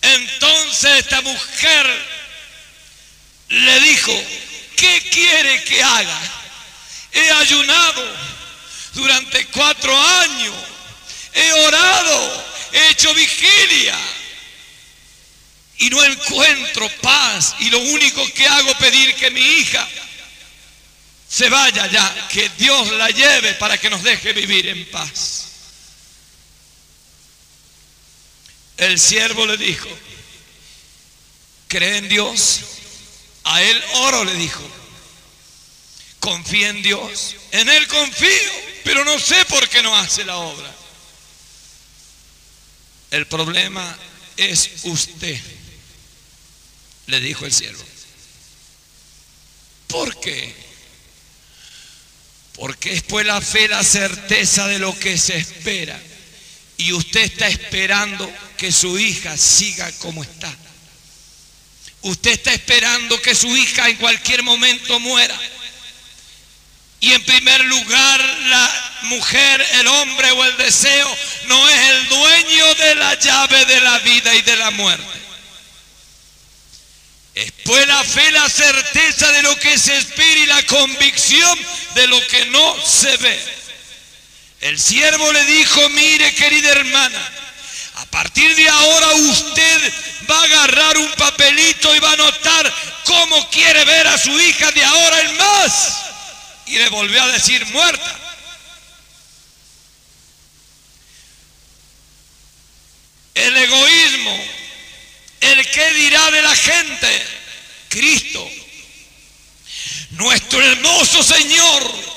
[0.04, 2.06] Entonces esta mujer
[3.50, 4.24] le dijo,
[4.76, 6.41] ¿qué quiere que haga?
[7.14, 8.04] He ayunado
[8.94, 10.56] durante cuatro años.
[11.34, 13.98] He orado, he hecho vigilia.
[15.78, 17.56] Y no encuentro paz.
[17.60, 19.88] Y lo único que hago es pedir que mi hija
[21.28, 22.28] se vaya ya.
[22.30, 25.48] Que Dios la lleve para que nos deje vivir en paz.
[28.78, 29.88] El siervo le dijo,
[31.68, 32.62] ¿cree en Dios?
[33.44, 34.81] A él oro le dijo.
[36.22, 37.36] Confía en Dios.
[37.52, 38.52] En Él confío,
[38.84, 40.72] pero no sé por qué no hace la obra.
[43.10, 43.98] El problema
[44.38, 45.38] es usted,
[47.08, 47.84] le dijo el siervo.
[49.88, 50.56] ¿Por qué?
[52.54, 56.00] Porque es pues la fe la certeza de lo que se espera
[56.78, 60.56] y usted está esperando que su hija siga como está.
[62.04, 65.40] Usted está esperando que su hija en cualquier momento muera.
[67.02, 72.76] Y en primer lugar, la mujer, el hombre o el deseo no es el dueño
[72.76, 75.22] de la llave de la vida y de la muerte.
[77.34, 81.60] Es pues la fe, la certeza de lo que se espera y la convicción
[81.96, 83.40] de lo que no se ve.
[84.62, 87.32] El siervo le dijo, mire querida hermana,
[87.96, 89.94] a partir de ahora usted
[90.30, 92.74] va a agarrar un papelito y va a anotar
[93.06, 96.11] cómo quiere ver a su hija de ahora en más.
[96.66, 98.20] Y le volvió a decir muerta.
[103.34, 104.38] El egoísmo,
[105.42, 107.26] el que dirá de la gente,
[107.90, 108.50] Cristo,
[110.12, 112.12] nuestro hermoso Señor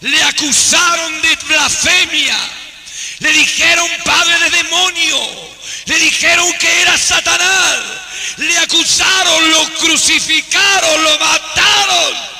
[0.00, 2.36] le acusaron de blasfemia,
[3.20, 5.50] le dijeron padre de demonio,
[5.86, 7.78] le dijeron que era Satanás,
[8.38, 12.30] le acusaron, lo crucificaron, lo mataron.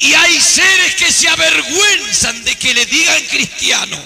[0.00, 4.02] Y hay seres que se avergüenzan de que le digan cristiano,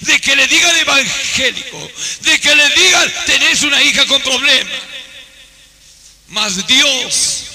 [0.00, 4.72] de que le digan evangélico, de que le digan tenés una hija con problemas.
[6.28, 7.45] Mas Dios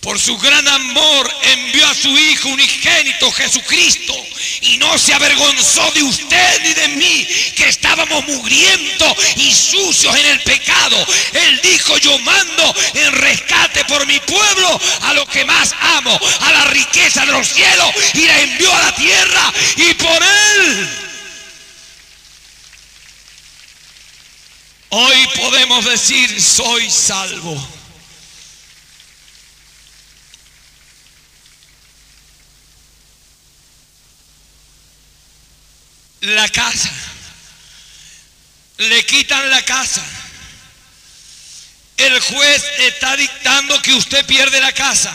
[0.00, 4.14] por su gran amor envió a su Hijo unigénito Jesucristo
[4.60, 7.26] y no se avergonzó de usted ni de mí
[7.56, 11.04] que estábamos mugrientos y sucios en el pecado.
[11.32, 16.52] Él dijo yo mando en rescate por mi pueblo a lo que más amo, a
[16.52, 20.88] la riqueza de los cielos y la envió a la tierra y por él.
[24.90, 27.77] Hoy podemos decir soy salvo.
[36.20, 36.90] La casa.
[38.78, 40.04] Le quitan la casa.
[41.96, 45.12] El juez está dictando que usted pierde la casa.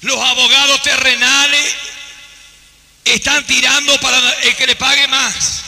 [0.00, 1.74] Los abogados terrenales
[3.04, 5.62] están tirando para el que le pague más.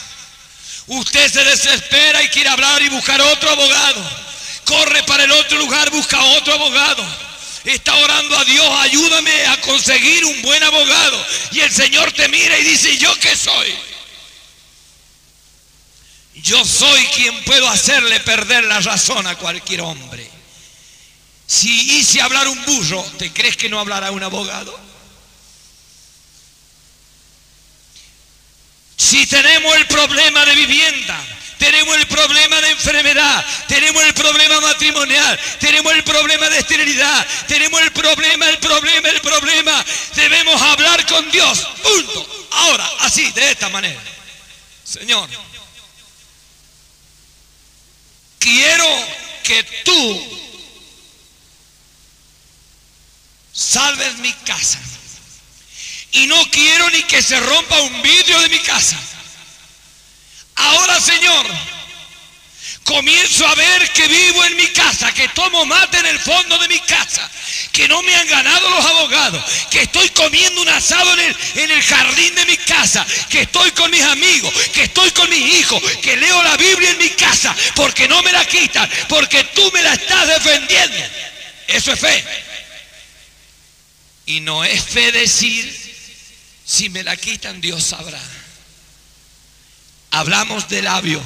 [0.88, 4.10] Usted se desespera y quiere hablar y buscar otro abogado.
[4.64, 7.30] Corre para el otro lugar, busca otro abogado.
[7.64, 11.26] Está orando a Dios, ayúdame a conseguir un buen abogado.
[11.52, 13.89] Y el Señor te mira y dice, ¿yo qué soy?
[16.42, 20.28] Yo soy quien puedo hacerle perder la razón a cualquier hombre.
[21.46, 24.78] Si hice hablar un burro, ¿te crees que no hablará un abogado?
[28.96, 31.20] Si tenemos el problema de vivienda,
[31.58, 37.80] tenemos el problema de enfermedad, tenemos el problema matrimonial, tenemos el problema de esterilidad, tenemos
[37.80, 39.84] el problema, el problema, el problema.
[40.14, 41.66] Debemos hablar con Dios.
[41.82, 42.48] Punto.
[42.52, 44.00] Ahora, así, de esta manera.
[44.84, 45.28] Señor,
[48.40, 48.86] quiero
[49.44, 50.38] que tú
[53.52, 54.80] salves mi casa.
[56.12, 58.98] Y no quiero ni que se rompa un vidrio de mi casa.
[60.56, 61.46] Ahora, Señor,
[62.90, 66.66] comienzo a ver que vivo en mi casa, que tomo mate en el fondo de
[66.66, 67.30] mi casa,
[67.70, 72.34] que no me han ganado los abogados, que estoy comiendo un asado en el, jardín
[72.34, 76.42] de mi casa, que estoy con mis amigos, que estoy con mis hijos, que leo
[76.42, 80.26] la Biblia en mi casa, porque no me la quitan, porque tú me la estás
[80.26, 80.96] defendiendo.
[81.68, 82.24] Eso es fe.
[84.26, 85.72] Y no es fe decir,
[86.66, 88.20] si me la quitan, Dios sabrá.
[90.10, 91.22] Hablamos de labio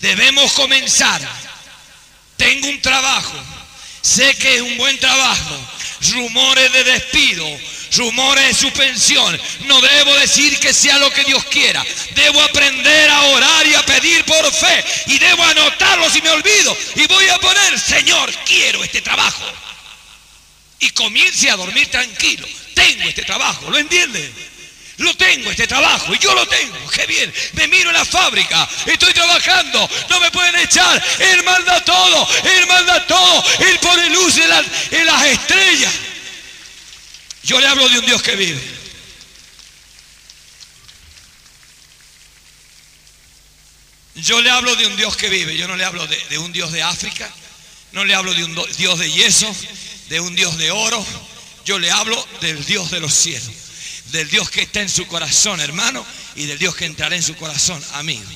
[0.00, 1.20] Debemos comenzar.
[2.36, 3.38] Tengo un trabajo.
[4.00, 5.56] Sé que es un buen trabajo.
[6.12, 7.46] Rumores de despido,
[7.96, 9.38] rumores de suspensión.
[9.66, 11.84] No debo decir que sea lo que Dios quiera.
[12.14, 14.84] Debo aprender a orar y a pedir por fe.
[15.06, 16.76] Y debo anotarlo si me olvido.
[16.96, 19.44] Y voy a poner, Señor, quiero este trabajo.
[20.78, 22.48] Y comience a dormir tranquilo.
[22.74, 24.39] Tengo este trabajo, ¿lo entiende?
[25.00, 26.76] Lo tengo este trabajo y yo lo tengo.
[26.90, 27.32] Qué bien.
[27.54, 28.68] Me miro en la fábrica.
[28.84, 29.88] Estoy trabajando.
[30.10, 31.02] No me pueden echar.
[31.18, 32.28] Él manda todo.
[32.44, 33.44] Él manda todo.
[33.60, 35.92] Él pone luz en las, estrellas.
[37.44, 38.60] Yo le hablo de un Dios que vive.
[44.16, 45.56] Yo le hablo de un Dios que vive.
[45.56, 47.32] Yo no le hablo de un Dios de África.
[47.92, 49.50] No le hablo de un Dios de yeso.
[50.10, 51.02] De un Dios de oro.
[51.64, 53.69] Yo le hablo del Dios de los cielos
[54.10, 56.06] del Dios que está en su corazón, hermano,
[56.36, 58.28] y del Dios que entrará en su corazón, amigo.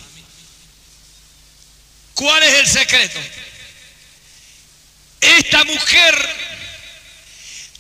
[2.15, 3.21] ¿Cuál es el secreto?
[5.21, 6.37] Esta mujer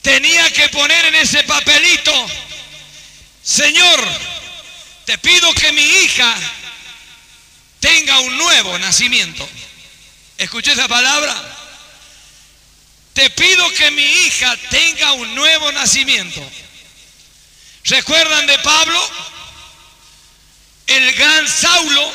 [0.02, 2.26] tenía que poner en ese papelito,
[3.42, 4.08] Señor,
[5.04, 6.34] te pido que mi hija
[7.80, 9.48] tenga un nuevo nacimiento.
[10.38, 11.34] ¿Escuché esa palabra?
[13.12, 16.42] Te pido que mi hija tenga un nuevo nacimiento.
[17.84, 19.10] ¿Recuerdan de Pablo?
[20.86, 22.12] El gran Saulo.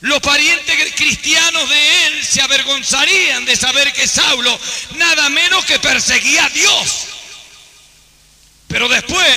[0.00, 4.58] Los parientes cristianos de él se avergonzarían de saber que Saulo
[4.96, 7.06] nada menos que perseguía a Dios.
[8.66, 9.36] Pero después,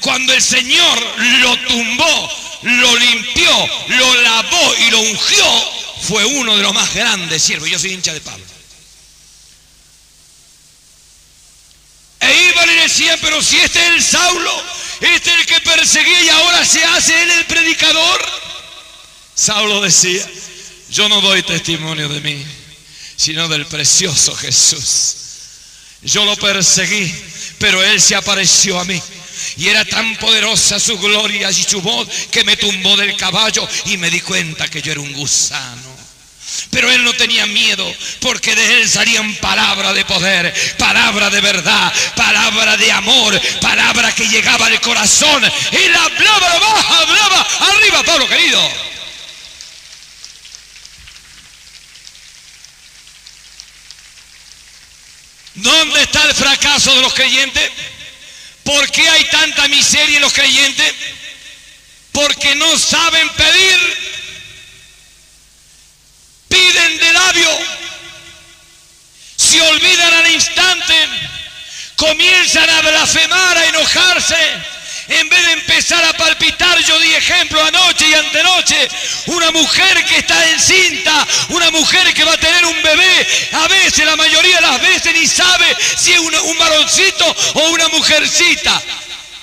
[0.00, 5.72] cuando el Señor lo tumbó, lo limpió, lo lavó y lo ungió,
[6.08, 7.68] fue uno de los más grandes siervos.
[7.68, 8.53] Yo soy hincha de Pablo.
[12.24, 14.62] E iban y decían, pero si este es el Saulo,
[15.00, 18.20] este es el que perseguía y ahora se hace él el predicador.
[19.34, 20.26] Saulo decía,
[20.90, 22.44] yo no doy testimonio de mí,
[23.16, 25.16] sino del precioso Jesús.
[26.02, 27.12] Yo lo perseguí,
[27.58, 29.00] pero él se apareció a mí.
[29.56, 33.96] Y era tan poderosa su gloria y su voz que me tumbó del caballo y
[33.96, 35.73] me di cuenta que yo era un gusano.
[36.74, 37.86] Pero él no tenía miedo
[38.18, 44.26] porque de él salían palabras de poder, palabra de verdad, palabra de amor, palabra que
[44.26, 45.44] llegaba al corazón.
[45.44, 48.72] Él hablaba baja, hablaba arriba, Pablo querido.
[55.54, 57.70] ¿Dónde está el fracaso de los creyentes?
[58.64, 60.92] ¿Por qué hay tanta miseria en los creyentes?
[62.10, 64.03] Porque no saben pedir.
[66.54, 67.50] Piden de labio.
[69.36, 70.94] Se olvidan al instante.
[71.96, 74.36] Comienzan a blasfemar, a enojarse
[75.08, 78.88] en vez de empezar a palpitar, yo di ejemplo anoche y antenoche,
[79.26, 84.06] una mujer que está encinta, una mujer que va a tener un bebé, a veces,
[84.06, 88.82] la mayoría de las veces ni sabe si es un, un varoncito o una mujercita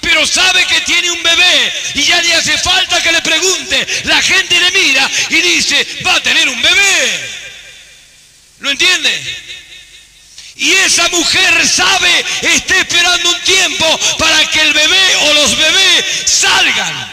[0.01, 3.87] pero sabe que tiene un bebé y ya le hace falta que le pregunte.
[4.05, 7.29] La gente le mira y dice, va a tener un bebé.
[8.59, 9.41] ¿Lo entiende?
[10.55, 16.05] Y esa mujer sabe, está esperando un tiempo para que el bebé o los bebés
[16.25, 17.11] salgan.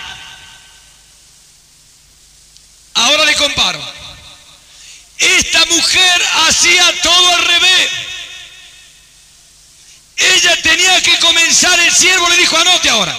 [2.95, 3.80] Ahora le comparo.
[5.18, 7.91] Esta mujer hacía todo al revés.
[10.18, 13.16] Ella tenía que comenzar, el siervo le dijo, anote ahora.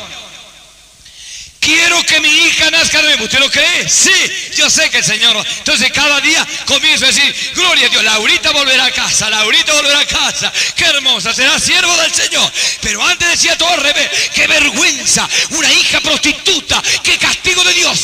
[1.59, 3.25] Quiero que mi hija nazca de nuevo.
[3.25, 3.87] ¿Usted lo cree?
[3.87, 4.11] Sí,
[4.55, 5.45] yo sé que el Señor.
[5.57, 9.99] Entonces cada día comienzo a decir, gloria a Dios, Laurita volverá a casa, Laurita volverá
[9.99, 10.51] a casa.
[10.75, 12.51] Qué hermosa, será siervo del Señor.
[12.81, 17.99] Pero antes decía todo al revés, qué vergüenza, una hija prostituta, qué castigo de Dios.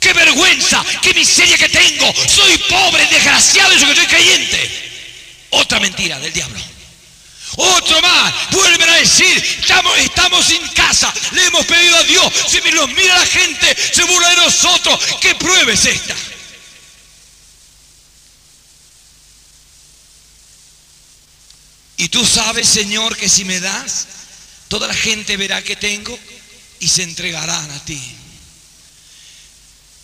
[0.00, 2.12] Qué vergüenza, qué miseria que tengo.
[2.28, 4.90] Soy pobre, desgraciado, eso que soy creyente.
[5.50, 6.77] Otra mentira del diablo.
[7.56, 12.60] Otro más, vuelven a decir, estamos, estamos en casa, le hemos pedido a Dios, si
[12.70, 16.14] nos mira la gente, se burla de nosotros, ¿qué prueba es esta?
[21.96, 24.06] Y tú sabes, Señor, que si me das,
[24.68, 26.16] toda la gente verá que tengo
[26.78, 28.00] y se entregarán a ti.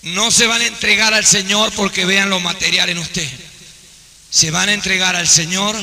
[0.03, 3.29] No se van a entregar al Señor porque vean lo material en usted.
[4.29, 5.77] Se van a entregar al Señor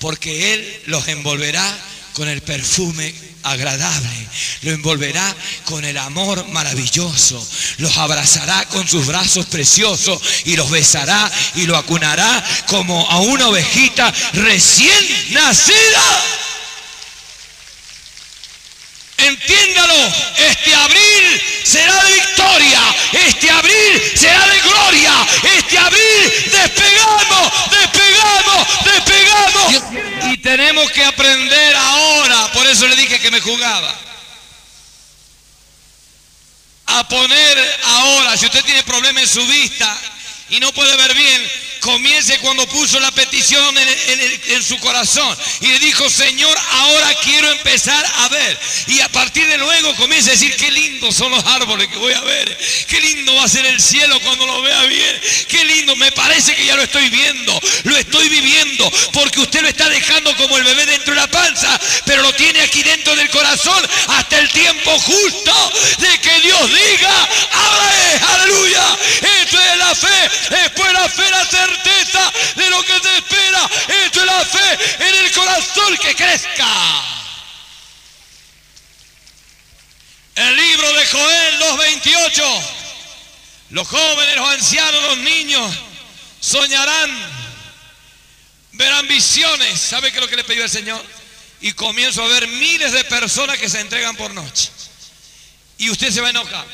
[0.00, 1.78] porque Él los envolverá
[2.14, 4.28] con el perfume agradable,
[4.62, 5.34] lo envolverá
[5.64, 7.46] con el amor maravilloso,
[7.78, 13.48] los abrazará con sus brazos preciosos y los besará y lo acunará como a una
[13.48, 14.98] ovejita recién
[15.30, 16.02] nacida.
[19.18, 19.94] Entiéndalo,
[20.36, 22.80] este abril será de victoria,
[23.26, 25.12] este abril será de gloria,
[25.58, 30.32] este abril despegamos, despegamos, despegamos.
[30.32, 33.92] Y tenemos que aprender ahora, por eso le dije que me jugaba.
[36.86, 39.98] A poner ahora, si usted tiene problemas en su vista
[40.50, 45.78] y no puede ver bien, comience cuando puso la petición en, su corazón y le
[45.78, 48.58] dijo, Señor, ahora quiero empezar a ver.
[48.88, 52.12] Y a partir de luego comienza a decir, qué lindos son los árboles que voy
[52.12, 52.58] a ver,
[52.88, 56.54] qué lindo va a ser el cielo cuando lo vea bien, qué lindo, me parece
[56.54, 60.64] que ya lo estoy viendo, lo estoy viviendo, porque usted lo está dejando como el
[60.64, 64.98] bebé dentro de la panza, pero lo tiene aquí dentro del corazón hasta el tiempo
[64.98, 67.28] justo de que Dios diga,
[68.34, 68.98] aleluya,
[69.42, 73.70] esto es la fe, después la fe la certeza de lo que se espera.
[74.04, 76.68] Esto es la fe en el corazón que crezca.
[80.34, 82.62] El libro de Joel 2.28.
[83.70, 85.74] Los jóvenes, los ancianos, los niños
[86.40, 87.10] soñarán,
[88.72, 89.80] verán visiones.
[89.80, 91.04] ¿Sabe qué es lo que le pidió el Señor?
[91.60, 94.70] Y comienzo a ver miles de personas que se entregan por noche.
[95.76, 96.66] Y usted se va a enojar.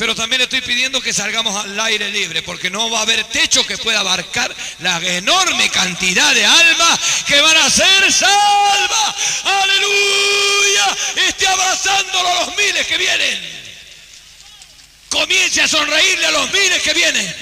[0.00, 3.22] Pero también le estoy pidiendo que salgamos al aire libre, porque no va a haber
[3.24, 9.14] techo que pueda abarcar la enorme cantidad de almas que van a ser salvas.
[9.44, 10.96] Aleluya.
[11.28, 13.60] Esté abrazándolo a los miles que vienen.
[15.10, 17.36] Comience a sonreírle a los miles que vienen.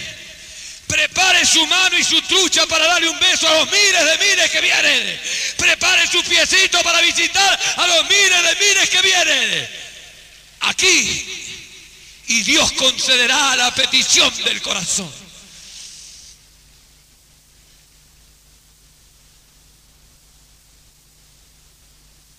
[0.89, 4.51] Prepare su mano y su trucha para darle un beso a los miles de miles
[4.51, 5.21] que vienen.
[5.59, 9.69] Prepare su piecito para visitar a los miles de miles que vienen.
[10.63, 11.48] Aquí
[12.29, 15.11] y Dios concederá la petición del corazón.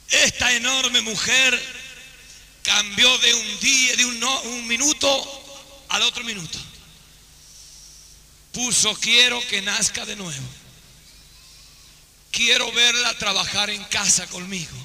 [0.10, 1.60] Esta enorme mujer
[2.64, 6.60] cambió de un día, de un, un minuto al otro minuto.
[8.52, 10.48] Puso quiero que nazca de nuevo.
[12.32, 14.78] Quiero verla trabajar en casa conmigo.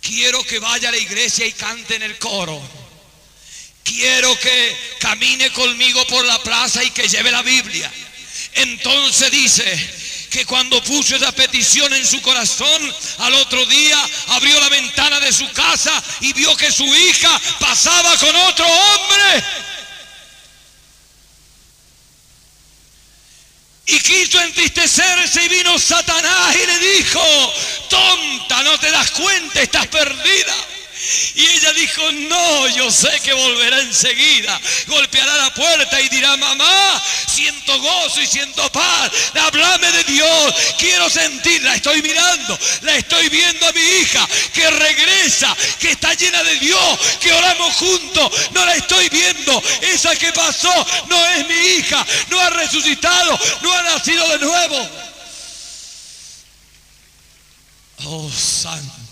[0.00, 2.60] Quiero que vaya a la iglesia y cante en el coro.
[3.84, 7.92] Quiero que camine conmigo por la plaza y que lleve la Biblia.
[8.54, 9.90] Entonces dice
[10.30, 15.32] que cuando puso esa petición en su corazón, al otro día abrió la ventana de
[15.32, 19.44] su casa y vio que su hija pasaba con otro hombre.
[23.86, 27.54] Y quiso entristecerse y vino Satanás y le dijo,
[27.90, 30.54] tonta, no te das cuenta, estás perdida.
[31.34, 34.60] Y ella dijo, no, yo sé que volverá enseguida.
[34.86, 39.10] Golpeará la puerta y dirá, mamá, siento gozo y siento paz.
[39.34, 40.54] Háblame de Dios.
[40.78, 41.74] Quiero sentirla.
[41.74, 46.98] Estoy mirando, la estoy viendo a mi hija que regresa, que está llena de Dios,
[47.20, 48.30] que oramos juntos.
[48.52, 49.62] No la estoy viendo.
[49.82, 50.72] Esa que pasó
[51.06, 52.04] no es mi hija.
[52.28, 54.90] No ha resucitado, no ha nacido de nuevo.
[58.06, 59.03] Oh, santo.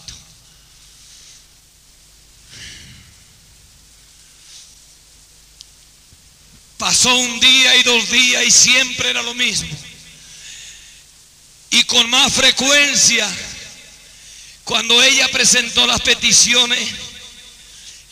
[6.82, 9.68] Pasó un día y dos días y siempre era lo mismo.
[11.70, 13.24] Y con más frecuencia,
[14.64, 16.80] cuando ella presentó las peticiones,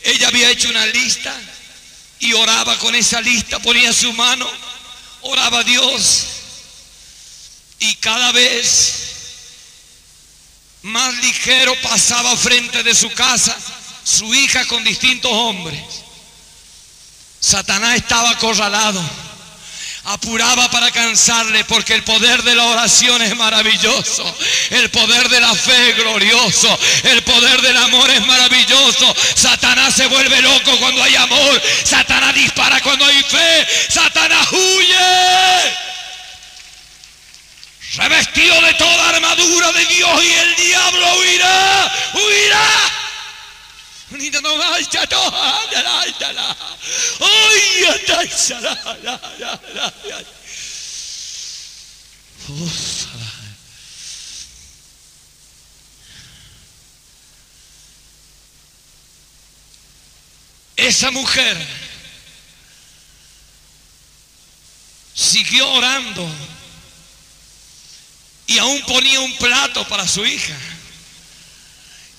[0.03, 1.37] ella había hecho una lista
[2.21, 4.49] y oraba con esa lista, ponía su mano,
[5.19, 6.27] oraba a Dios.
[7.79, 8.93] Y cada vez
[10.83, 13.53] más ligero pasaba frente de su casa
[14.05, 16.00] su hija con distintos hombres.
[17.41, 19.03] Satanás estaba acorralado.
[20.03, 24.35] Apuraba para cansarle porque el poder de la oración es maravilloso.
[24.69, 26.79] El poder de la fe es glorioso.
[27.03, 29.15] El poder del amor es maravilloso.
[29.35, 31.61] Satanás se vuelve loco cuando hay amor.
[31.83, 33.67] Satanás dispara cuando hay fe.
[33.89, 35.75] Satanás huye.
[37.97, 41.93] Revestido de toda armadura de Dios y el diablo huirá.
[42.13, 43.01] Huirá.
[60.75, 61.57] Esa mujer
[65.13, 66.27] siguió orando
[68.47, 70.57] y aún ponía un plato para su hija.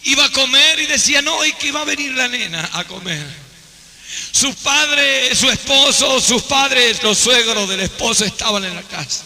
[0.05, 3.25] Iba a comer y decía, no, y que iba a venir la nena a comer.
[4.33, 9.25] Sus padres, su esposo, sus padres, los suegros del esposo estaban en la casa.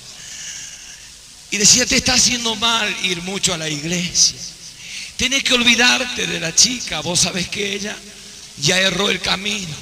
[1.50, 4.38] Y decía, te está haciendo mal ir mucho a la iglesia.
[5.16, 7.00] Tienes que olvidarte de la chica.
[7.00, 7.96] Vos sabés que ella
[8.58, 9.74] ya erró el camino.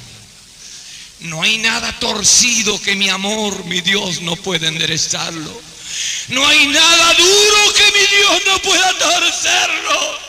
[1.19, 5.61] No hay nada torcido que mi amor, mi Dios, no pueda enderezarlo.
[6.29, 10.19] No hay nada duro que mi Dios no pueda torcerlo.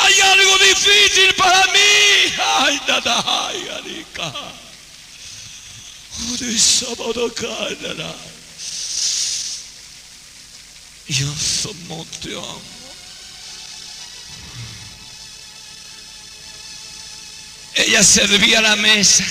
[0.00, 2.34] Hay algo difícil para mí.
[2.60, 4.32] Ay, nada, ay, Arica.
[11.08, 12.62] Yo somos te amo.
[17.74, 19.24] Ella servía la mesa.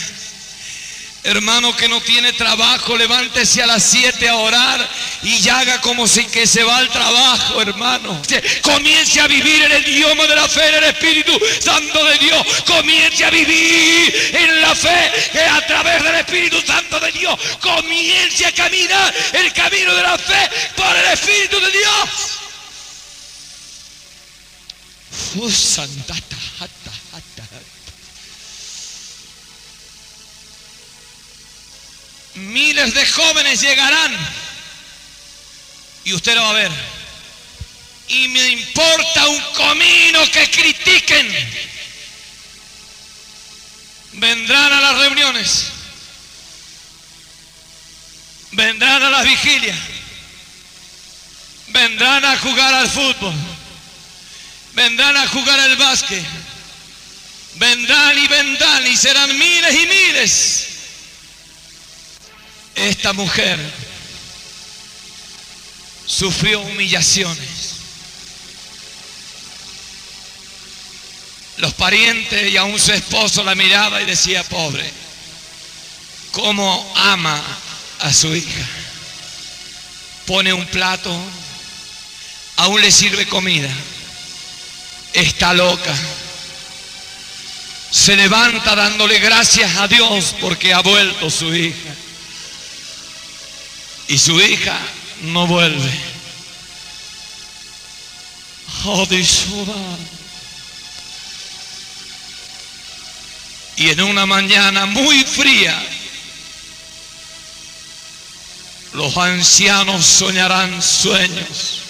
[1.28, 4.90] Hermano que no tiene trabajo, levántese a las 7 a orar
[5.24, 8.22] y haga como si que se va al trabajo, hermano.
[8.62, 12.48] Comience a vivir en el idioma de la fe, en el Espíritu Santo de Dios.
[12.66, 18.46] Comience a vivir en la fe que a través del Espíritu Santo de Dios comience
[18.46, 22.38] a caminar el camino de la fe por el Espíritu de Dios.
[32.38, 34.18] Miles de jóvenes llegarán
[36.04, 36.72] y usted lo va a ver.
[38.08, 41.28] Y me importa un comino que critiquen.
[44.14, 45.66] vendrán a las reuniones,
[48.52, 49.78] vendrán a las vigilias,
[51.68, 53.34] vendrán a jugar al fútbol,
[54.74, 56.24] vendrán a jugar al básquet,
[57.56, 60.57] vendrán y vendrán y serán miles y miles.
[62.98, 63.60] Esta mujer
[66.08, 67.76] sufrió humillaciones.
[71.58, 74.92] Los parientes y aún su esposo la miraba y decía, pobre,
[76.32, 77.40] cómo ama
[78.00, 78.68] a su hija.
[80.26, 81.16] Pone un plato,
[82.56, 83.70] aún le sirve comida.
[85.14, 85.96] Está loca.
[87.92, 91.87] Se levanta dándole gracias a Dios porque ha vuelto su hija.
[94.08, 94.80] Y su hija
[95.22, 95.92] no vuelve.
[98.86, 99.08] Oh,
[103.76, 105.78] y en una mañana muy fría,
[108.94, 111.82] los ancianos soñarán sueños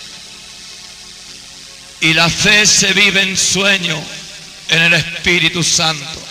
[2.01, 4.01] y la fe se vive en sueño
[4.69, 6.23] en el Espíritu Santo.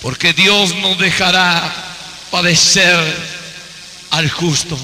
[0.00, 1.91] Porque Dios no dejará
[2.32, 2.98] padecer
[4.10, 4.76] al justo.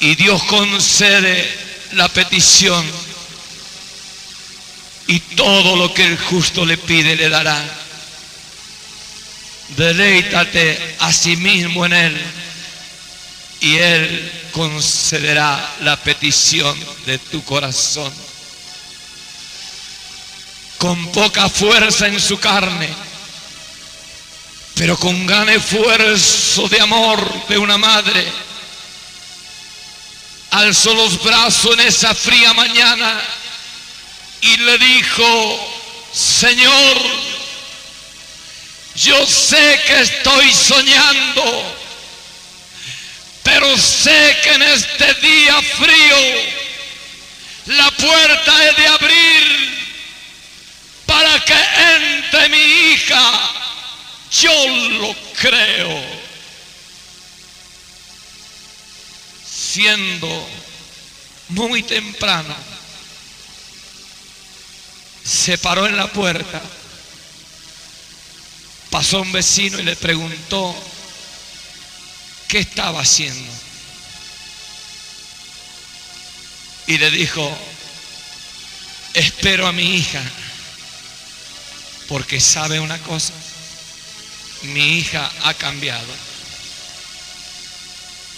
[0.00, 1.46] Y Dios concede
[1.92, 2.84] la petición.
[5.06, 7.62] Y todo lo que el justo le pide le dará.
[9.76, 12.20] Deleítate a sí mismo en Él.
[13.60, 18.10] Y Él concederá la petición de tu corazón.
[20.78, 23.09] Con poca fuerza en su carne
[24.80, 28.24] pero con gran esfuerzo de amor de una madre,
[30.52, 33.20] alzó los brazos en esa fría mañana
[34.40, 36.96] y le dijo, Señor,
[38.94, 41.76] yo sé que estoy soñando,
[43.42, 46.16] pero sé que en este día frío
[47.66, 49.90] la puerta he de abrir
[51.04, 53.59] para que entre mi hija
[54.30, 54.68] yo
[54.98, 56.20] lo creo.
[59.44, 60.48] Siendo
[61.48, 62.54] muy temprano,
[65.24, 66.60] se paró en la puerta,
[68.90, 70.74] pasó un vecino y le preguntó
[72.48, 73.52] qué estaba haciendo.
[76.88, 77.56] Y le dijo,
[79.14, 80.22] espero a mi hija,
[82.08, 83.32] porque sabe una cosa
[84.62, 86.14] mi hija ha cambiado.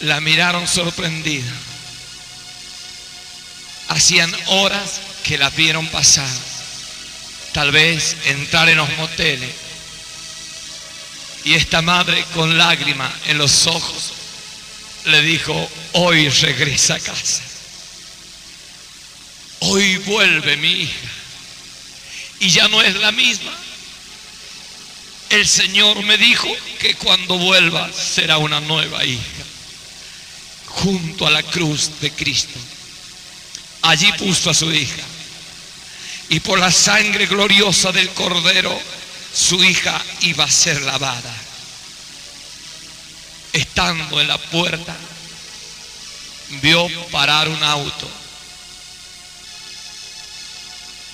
[0.01, 1.53] La miraron sorprendida.
[3.89, 6.29] Hacían horas que la vieron pasar.
[7.53, 9.51] Tal vez entrar en los moteles.
[11.45, 14.12] Y esta madre con lágrimas en los ojos
[15.05, 17.43] le dijo, hoy regresa a casa.
[19.61, 21.09] Hoy vuelve mi hija.
[22.41, 23.53] Y ya no es la misma.
[25.33, 26.47] El Señor me dijo
[26.78, 29.45] que cuando vuelva será una nueva hija,
[30.66, 32.61] junto a la cruz de Cristo.
[33.80, 35.03] Allí puso a su hija.
[36.28, 38.78] Y por la sangre gloriosa del Cordero,
[39.35, 41.35] su hija iba a ser lavada.
[43.55, 44.95] Estando en la puerta,
[46.61, 48.07] vio parar un auto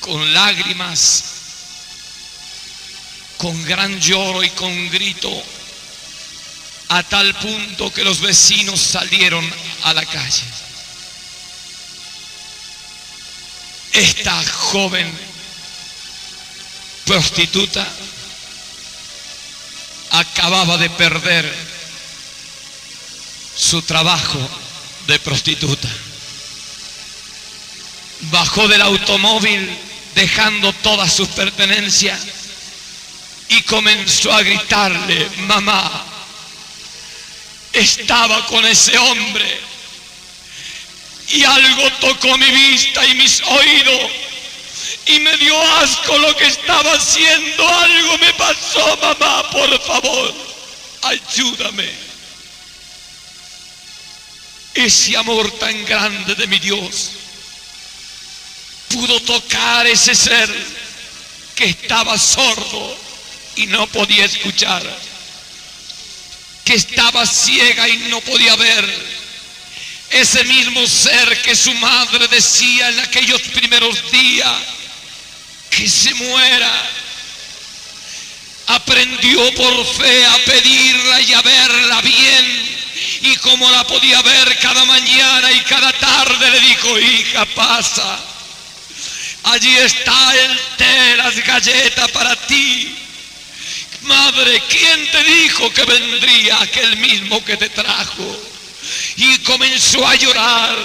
[0.00, 1.37] con lágrimas
[3.38, 5.32] con gran lloro y con grito,
[6.88, 9.48] a tal punto que los vecinos salieron
[9.84, 10.42] a la calle.
[13.92, 15.10] Esta joven
[17.04, 17.86] prostituta
[20.10, 21.54] acababa de perder
[23.56, 24.38] su trabajo
[25.06, 25.88] de prostituta.
[28.32, 29.78] Bajó del automóvil
[30.14, 32.37] dejando todas sus pertenencias
[33.48, 36.04] y comenzó a gritarle, mamá,
[37.72, 39.60] estaba con ese hombre
[41.28, 44.10] y algo tocó mi vista y mis oídos
[45.06, 50.34] y me dio asco lo que estaba haciendo, algo me pasó, mamá, por favor,
[51.02, 52.08] ayúdame.
[54.74, 57.10] Ese amor tan grande de mi Dios
[58.88, 60.48] pudo tocar ese ser
[61.56, 63.07] que estaba sordo
[63.58, 64.82] y no podía escuchar,
[66.64, 69.18] que estaba ciega y no podía ver.
[70.10, 74.54] Ese mismo ser que su madre decía en aquellos primeros días
[75.70, 76.90] que se muera.
[78.68, 82.78] Aprendió por fe a pedirla y a verla bien.
[83.22, 88.20] Y como la podía ver cada mañana y cada tarde, le dijo, hija, pasa.
[89.44, 93.07] Allí está el té, las galletas para ti.
[94.08, 98.40] Madre, ¿quién te dijo que vendría aquel mismo que te trajo?
[99.16, 100.78] Y comenzó a llorar,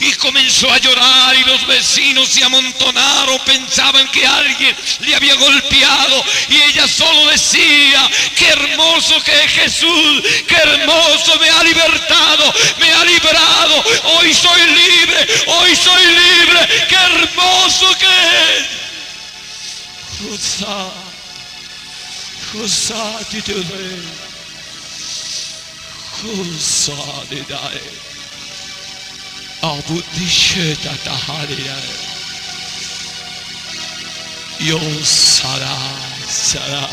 [0.00, 6.24] y comenzó a llorar, y los vecinos se amontonaron, pensaban que alguien le había golpeado,
[6.48, 12.90] y ella solo decía, qué hermoso que es Jesús, qué hermoso me ha libertado, me
[12.90, 13.84] ha librado,
[14.16, 18.08] hoy soy libre, hoy soy libre, qué hermoso que
[18.58, 18.66] es.
[22.56, 24.02] consagre teu rei,
[26.20, 27.82] consagre dai,
[29.60, 31.76] abudisheta taharira,
[34.60, 35.76] yo sara
[36.26, 36.88] sara,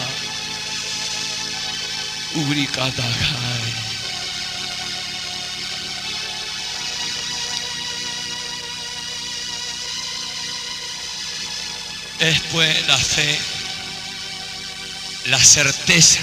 [2.35, 3.73] urika dagai.
[12.19, 13.52] Es buena fe
[15.25, 16.19] la certeza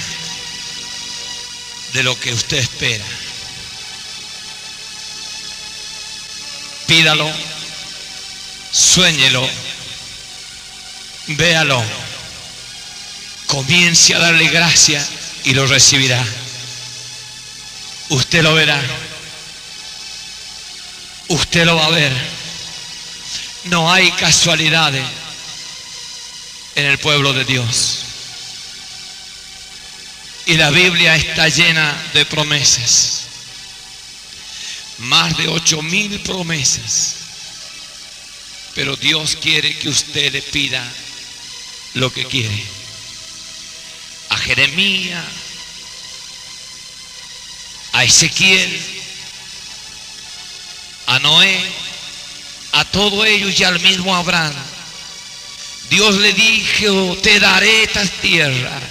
[1.92, 3.04] de lo que usted espera.
[6.86, 7.30] Pídalo,
[8.72, 9.48] sueñelo,
[11.28, 11.82] véalo,
[13.46, 15.06] comience a darle gracia
[15.44, 16.24] y lo recibirá.
[18.10, 18.80] Usted lo verá.
[21.28, 22.12] Usted lo va a ver.
[23.64, 25.04] No hay casualidades
[26.74, 27.99] en el pueblo de Dios.
[30.50, 33.20] Y la Biblia está llena de promesas.
[34.98, 37.14] Más de ocho mil promesas.
[38.74, 40.84] Pero Dios quiere que usted le pida
[41.94, 42.64] lo que quiere.
[44.30, 45.24] A Jeremías,
[47.92, 48.82] a Ezequiel,
[51.06, 51.60] a Noé,
[52.72, 54.54] a todo ellos y al mismo Abraham.
[55.90, 58.89] Dios le dijo, te daré esta tierra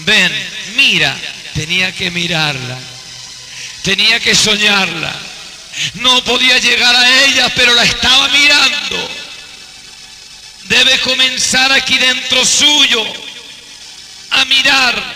[0.00, 1.16] ven, mira,
[1.54, 2.78] tenía que mirarla,
[3.82, 5.14] tenía que soñarla.
[5.94, 9.10] No podía llegar a ella, pero la estaba mirando.
[10.64, 13.02] Debe comenzar aquí dentro suyo
[14.30, 15.14] a mirar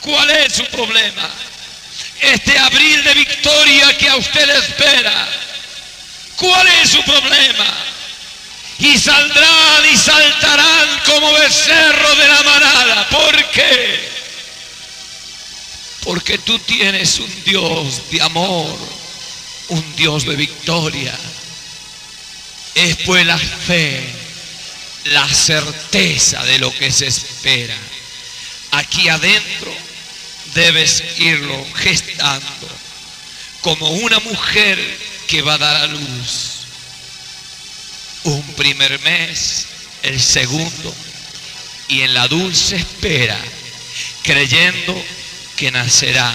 [0.00, 1.30] cuál es su problema.
[2.20, 5.28] Este abril de victoria que a usted le espera.
[6.36, 7.66] ¿Cuál es su problema?
[8.78, 13.08] Y saldrán y saltarán como becerro de la manada.
[13.08, 14.17] ¿Por qué?
[16.08, 18.78] Porque tú tienes un Dios de amor,
[19.68, 21.14] un Dios de victoria.
[22.74, 24.08] Es pues la fe,
[25.04, 27.76] la certeza de lo que se espera.
[28.70, 29.70] Aquí adentro
[30.54, 32.68] debes irlo gestando
[33.60, 34.78] como una mujer
[35.26, 36.52] que va a dar a luz.
[38.24, 39.66] Un primer mes,
[40.04, 40.94] el segundo,
[41.88, 43.38] y en la dulce espera,
[44.22, 45.04] creyendo
[45.58, 46.32] que nacerá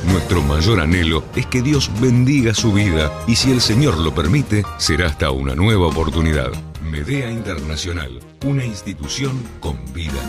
[0.08, 4.64] Nuestro mayor anhelo es que Dios bendiga su vida y si el Señor lo permite,
[4.78, 6.52] será hasta una nueva oportunidad.
[6.82, 10.20] Medea Internacional, una institución con vida.